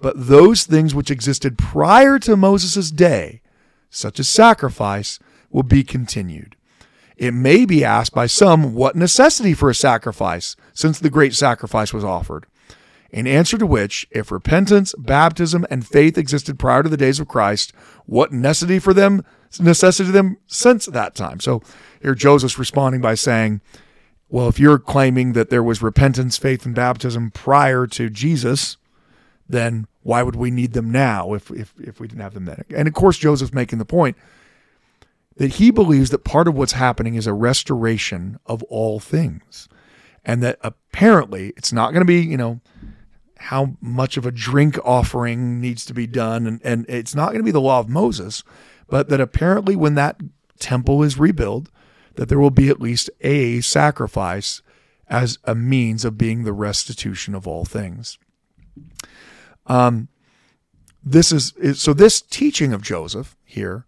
[0.00, 3.42] But those things which existed prior to Moses' day,
[3.90, 5.18] such as sacrifice,
[5.50, 6.54] will be continued.
[7.16, 11.92] It may be asked by some what necessity for a sacrifice, since the great sacrifice
[11.92, 12.46] was offered.
[13.10, 17.28] In answer to which, if repentance, baptism, and faith existed prior to the days of
[17.28, 17.72] Christ,
[18.04, 19.24] what necessity for them
[19.58, 21.40] necessity to them since that time?
[21.40, 21.62] So
[22.02, 23.62] here Joseph's responding by saying,
[24.28, 28.76] Well, if you're claiming that there was repentance, faith, and baptism prior to Jesus,
[29.48, 32.62] then why would we need them now if, if, if we didn't have them then?
[32.74, 34.18] And of course, Joseph's making the point
[35.38, 39.68] that he believes that part of what's happening is a restoration of all things.
[40.24, 42.60] And that apparently it's not going to be, you know,
[43.38, 46.46] how much of a drink offering needs to be done.
[46.46, 48.42] And, and it's not going to be the law of Moses,
[48.88, 50.20] but that apparently when that
[50.58, 51.68] temple is rebuilt,
[52.16, 54.60] that there will be at least a sacrifice
[55.08, 58.18] as a means of being the restitution of all things.
[59.66, 60.08] Um,
[61.02, 63.86] this is, is so this teaching of Joseph here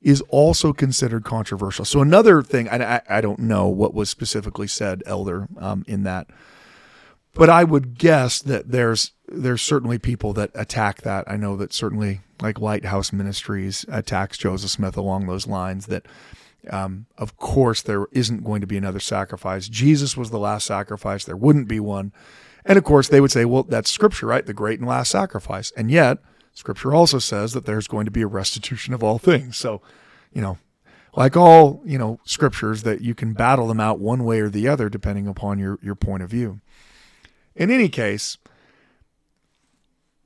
[0.00, 1.84] is also considered controversial.
[1.84, 6.28] So another thing, I, I don't know what was specifically said, Elder, um, in that,
[7.34, 11.24] but I would guess that there's there's certainly people that attack that.
[11.26, 15.86] I know that certainly like Lighthouse Ministries attacks Joseph Smith along those lines.
[15.86, 16.06] That
[16.70, 19.68] um, of course there isn't going to be another sacrifice.
[19.68, 21.24] Jesus was the last sacrifice.
[21.24, 22.12] There wouldn't be one.
[22.64, 24.46] And of course they would say, well, that's Scripture, right?
[24.46, 25.72] The great and last sacrifice.
[25.76, 26.18] And yet
[26.54, 29.56] Scripture also says that there's going to be a restitution of all things.
[29.56, 29.80] So,
[30.32, 30.58] you know,
[31.14, 34.68] like all, you know, scriptures that you can battle them out one way or the
[34.68, 36.60] other depending upon your, your point of view.
[37.54, 38.38] In any case,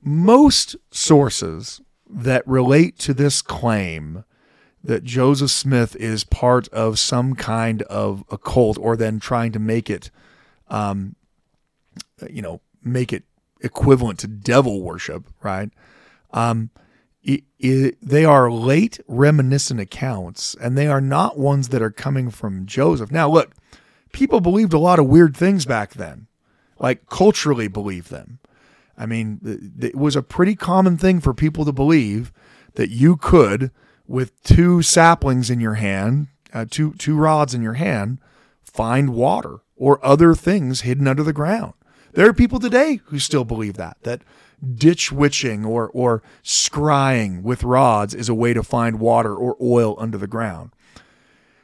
[0.01, 4.23] most sources that relate to this claim
[4.83, 9.59] that Joseph Smith is part of some kind of a cult or then trying to
[9.59, 10.09] make it,
[10.69, 11.15] um,
[12.29, 13.23] you know, make it
[13.61, 15.69] equivalent to devil worship, right?
[16.31, 16.69] Um,
[17.21, 22.29] it, it, they are late reminiscent accounts, and they are not ones that are coming
[22.29, 23.11] from Joseph.
[23.11, 23.53] Now, look,
[24.13, 26.27] people believed a lot of weird things back then,
[26.79, 28.39] like culturally believe them.
[28.97, 29.39] I mean,
[29.79, 32.33] it was a pretty common thing for people to believe
[32.73, 33.71] that you could,
[34.07, 38.19] with two saplings in your hand, uh, two two rods in your hand,
[38.63, 41.73] find water or other things hidden under the ground.
[42.13, 44.21] There are people today who still believe that that
[44.75, 49.95] ditch witching or or scrying with rods is a way to find water or oil
[49.99, 50.71] under the ground.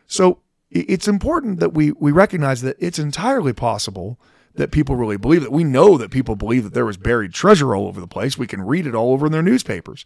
[0.05, 0.39] So
[0.69, 4.19] it's important that we we recognize that it's entirely possible
[4.55, 5.51] that people really believe that.
[5.51, 8.37] We know that people believe that there was buried treasure all over the place.
[8.37, 10.05] We can read it all over in their newspapers.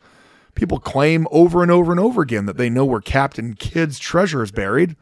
[0.55, 4.41] People claim over and over and over again that they know where Captain Kidd's treasure
[4.41, 4.95] is buried.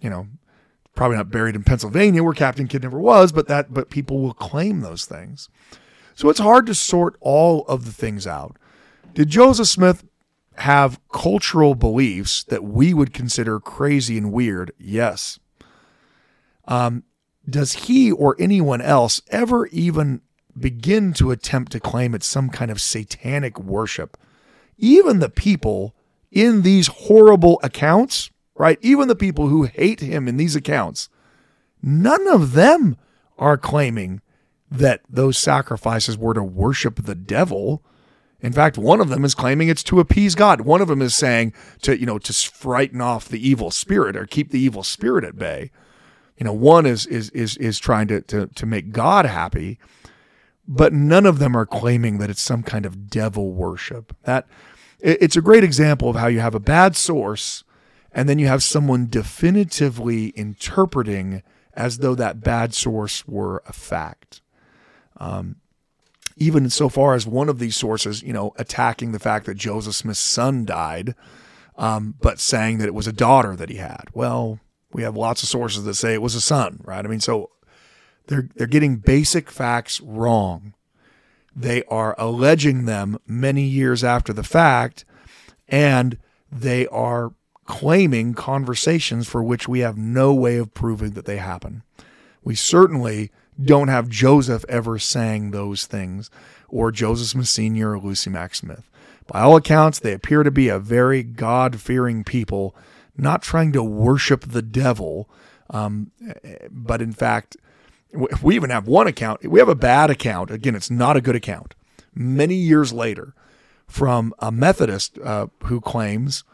[0.00, 0.28] You know,
[0.94, 4.34] probably not buried in Pennsylvania where Captain Kidd never was, but that but people will
[4.34, 5.48] claim those things.
[6.14, 8.56] So it's hard to sort all of the things out.
[9.14, 10.04] Did Joseph Smith
[10.56, 14.72] have cultural beliefs that we would consider crazy and weird?
[14.78, 15.38] Yes.
[16.66, 17.04] Um,
[17.48, 20.20] does he or anyone else ever even
[20.58, 24.16] begin to attempt to claim it's some kind of satanic worship?
[24.78, 25.94] Even the people
[26.30, 28.78] in these horrible accounts, right?
[28.80, 31.08] Even the people who hate him in these accounts,
[31.82, 32.96] none of them
[33.38, 34.20] are claiming
[34.70, 37.82] that those sacrifices were to worship the devil.
[38.40, 40.62] In fact, one of them is claiming it's to appease God.
[40.62, 44.26] One of them is saying to, you know, to frighten off the evil spirit or
[44.26, 45.70] keep the evil spirit at bay.
[46.36, 49.78] You know, one is is is is trying to to to make God happy,
[50.66, 54.16] but none of them are claiming that it's some kind of devil worship.
[54.24, 54.46] That
[55.00, 57.64] it's a great example of how you have a bad source
[58.14, 61.42] and then you have someone definitively interpreting
[61.74, 64.42] as though that bad source were a fact.
[65.16, 65.56] Um,
[66.36, 69.94] even so far as one of these sources, you know, attacking the fact that Joseph
[69.94, 71.14] Smith's son died,
[71.76, 74.04] um, but saying that it was a daughter that he had.
[74.12, 74.60] Well,
[74.92, 77.04] we have lots of sources that say it was a son, right?
[77.04, 77.50] I mean, so
[78.26, 80.74] they're they're getting basic facts wrong.
[81.54, 85.04] They are alleging them many years after the fact,
[85.68, 86.18] and
[86.50, 87.32] they are
[87.66, 91.82] claiming conversations for which we have no way of proving that they happen.
[92.42, 93.30] We certainly
[93.62, 96.30] don't have Joseph ever saying those things,
[96.68, 97.92] or Joseph Smith Sr.
[97.92, 98.88] or Lucy Mack Smith.
[99.26, 102.74] By all accounts, they appear to be a very God fearing people,
[103.16, 105.28] not trying to worship the devil,
[105.70, 106.10] um,
[106.70, 107.56] but in fact,
[108.42, 109.48] we even have one account.
[109.48, 110.50] We have a bad account.
[110.50, 111.74] Again, it's not a good account.
[112.14, 113.34] Many years later,
[113.86, 116.44] from a Methodist uh, who claims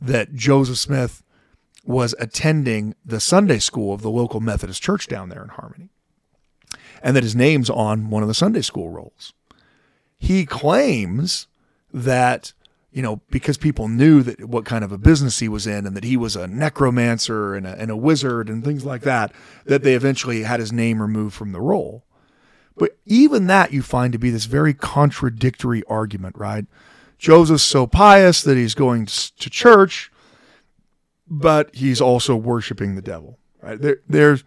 [0.00, 1.22] that Joseph Smith
[1.84, 5.90] was attending the Sunday school of the local Methodist church down there in Harmony,
[7.02, 9.32] and that his name's on one of the Sunday school rolls.
[10.18, 11.46] He claims
[11.92, 12.52] that
[12.98, 15.96] you know, because people knew that what kind of a business he was in and
[15.96, 19.32] that he was a necromancer and a, and a wizard and things like that,
[19.66, 22.02] that they eventually had his name removed from the roll.
[22.76, 26.66] But even that you find to be this very contradictory argument, right?
[27.18, 30.10] Joseph's so pious that he's going to church,
[31.28, 33.80] but he's also worshiping the devil, right?
[33.80, 34.42] There, there's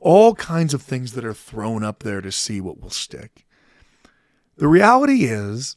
[0.00, 3.46] all kinds of things that are thrown up there to see what will stick.
[4.56, 5.76] The reality is,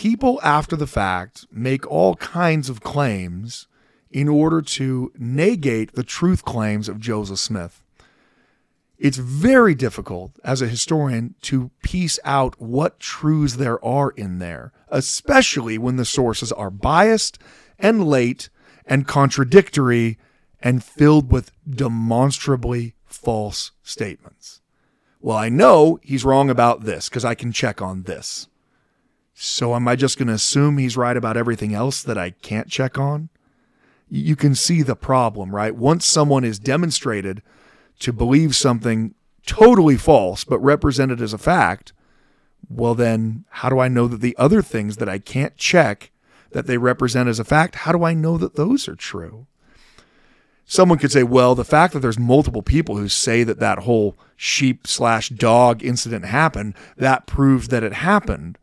[0.00, 3.68] people after the fact make all kinds of claims
[4.10, 7.84] in order to negate the truth claims of Joseph Smith.
[8.98, 14.72] It's very difficult as a historian to piece out what truths there are in there,
[14.88, 17.38] especially when the sources are biased
[17.78, 18.48] and late
[18.86, 20.16] and contradictory
[20.62, 24.62] and filled with demonstrably false statements.
[25.20, 28.46] Well, I know he's wrong about this because I can check on this.
[29.42, 32.68] So am I just going to assume he's right about everything else that I can't
[32.68, 33.30] check on?
[34.10, 35.74] You can see the problem, right?
[35.74, 37.40] Once someone is demonstrated
[38.00, 39.14] to believe something
[39.46, 41.94] totally false but represented as a fact,
[42.68, 46.10] well, then how do I know that the other things that I can't check
[46.50, 49.46] that they represent as a fact, how do I know that those are true?
[50.66, 54.18] Someone could say, well, the fact that there's multiple people who say that that whole
[54.36, 58.58] sheep slash dog incident happened, that proves that it happened.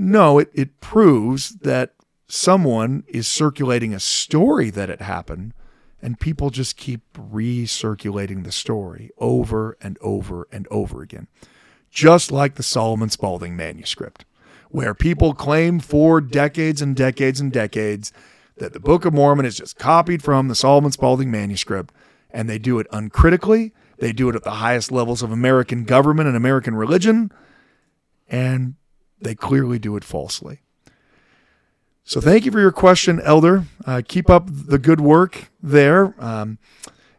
[0.00, 1.94] No, it, it proves that
[2.28, 5.54] someone is circulating a story that it happened,
[6.00, 11.26] and people just keep recirculating the story over and over and over again.
[11.90, 14.24] Just like the Solomon Spaulding manuscript,
[14.70, 18.12] where people claim for decades and decades and decades
[18.58, 21.92] that the Book of Mormon is just copied from the Solomon Spaulding manuscript,
[22.30, 23.72] and they do it uncritically.
[23.98, 27.32] They do it at the highest levels of American government and American religion,
[28.28, 28.74] and
[29.20, 30.60] they clearly do it falsely.
[32.04, 33.64] So thank you for your question, Elder.
[33.84, 36.14] Uh, keep up the good work there.
[36.18, 36.58] Um,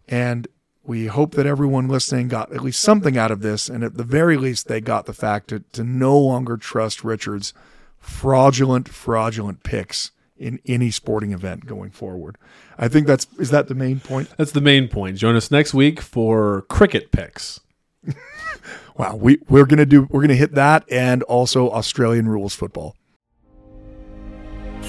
[0.07, 0.47] and
[0.83, 3.69] we hope that everyone listening got at least something out of this.
[3.69, 7.53] And at the very least, they got the fact to, to no longer trust Richard's
[7.99, 12.37] fraudulent, fraudulent picks in any sporting event going forward.
[12.77, 14.29] I think that's, is that the main point?
[14.37, 15.17] That's the main point.
[15.17, 17.59] Join us next week for cricket picks.
[18.99, 22.97] Wow, we we're gonna do we're gonna hit that and also Australian rules football.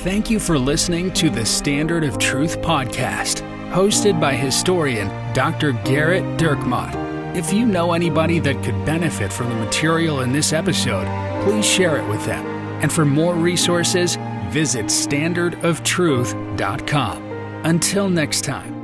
[0.03, 5.75] Thank you for listening to the Standard of Truth podcast, hosted by historian Dr.
[5.85, 7.37] Gerrit Dirkmaat.
[7.37, 11.07] If you know anybody that could benefit from the material in this episode,
[11.45, 12.45] please share it with them.
[12.83, 17.23] And for more resources, visit standardoftruth.com.
[17.63, 18.80] Until next time.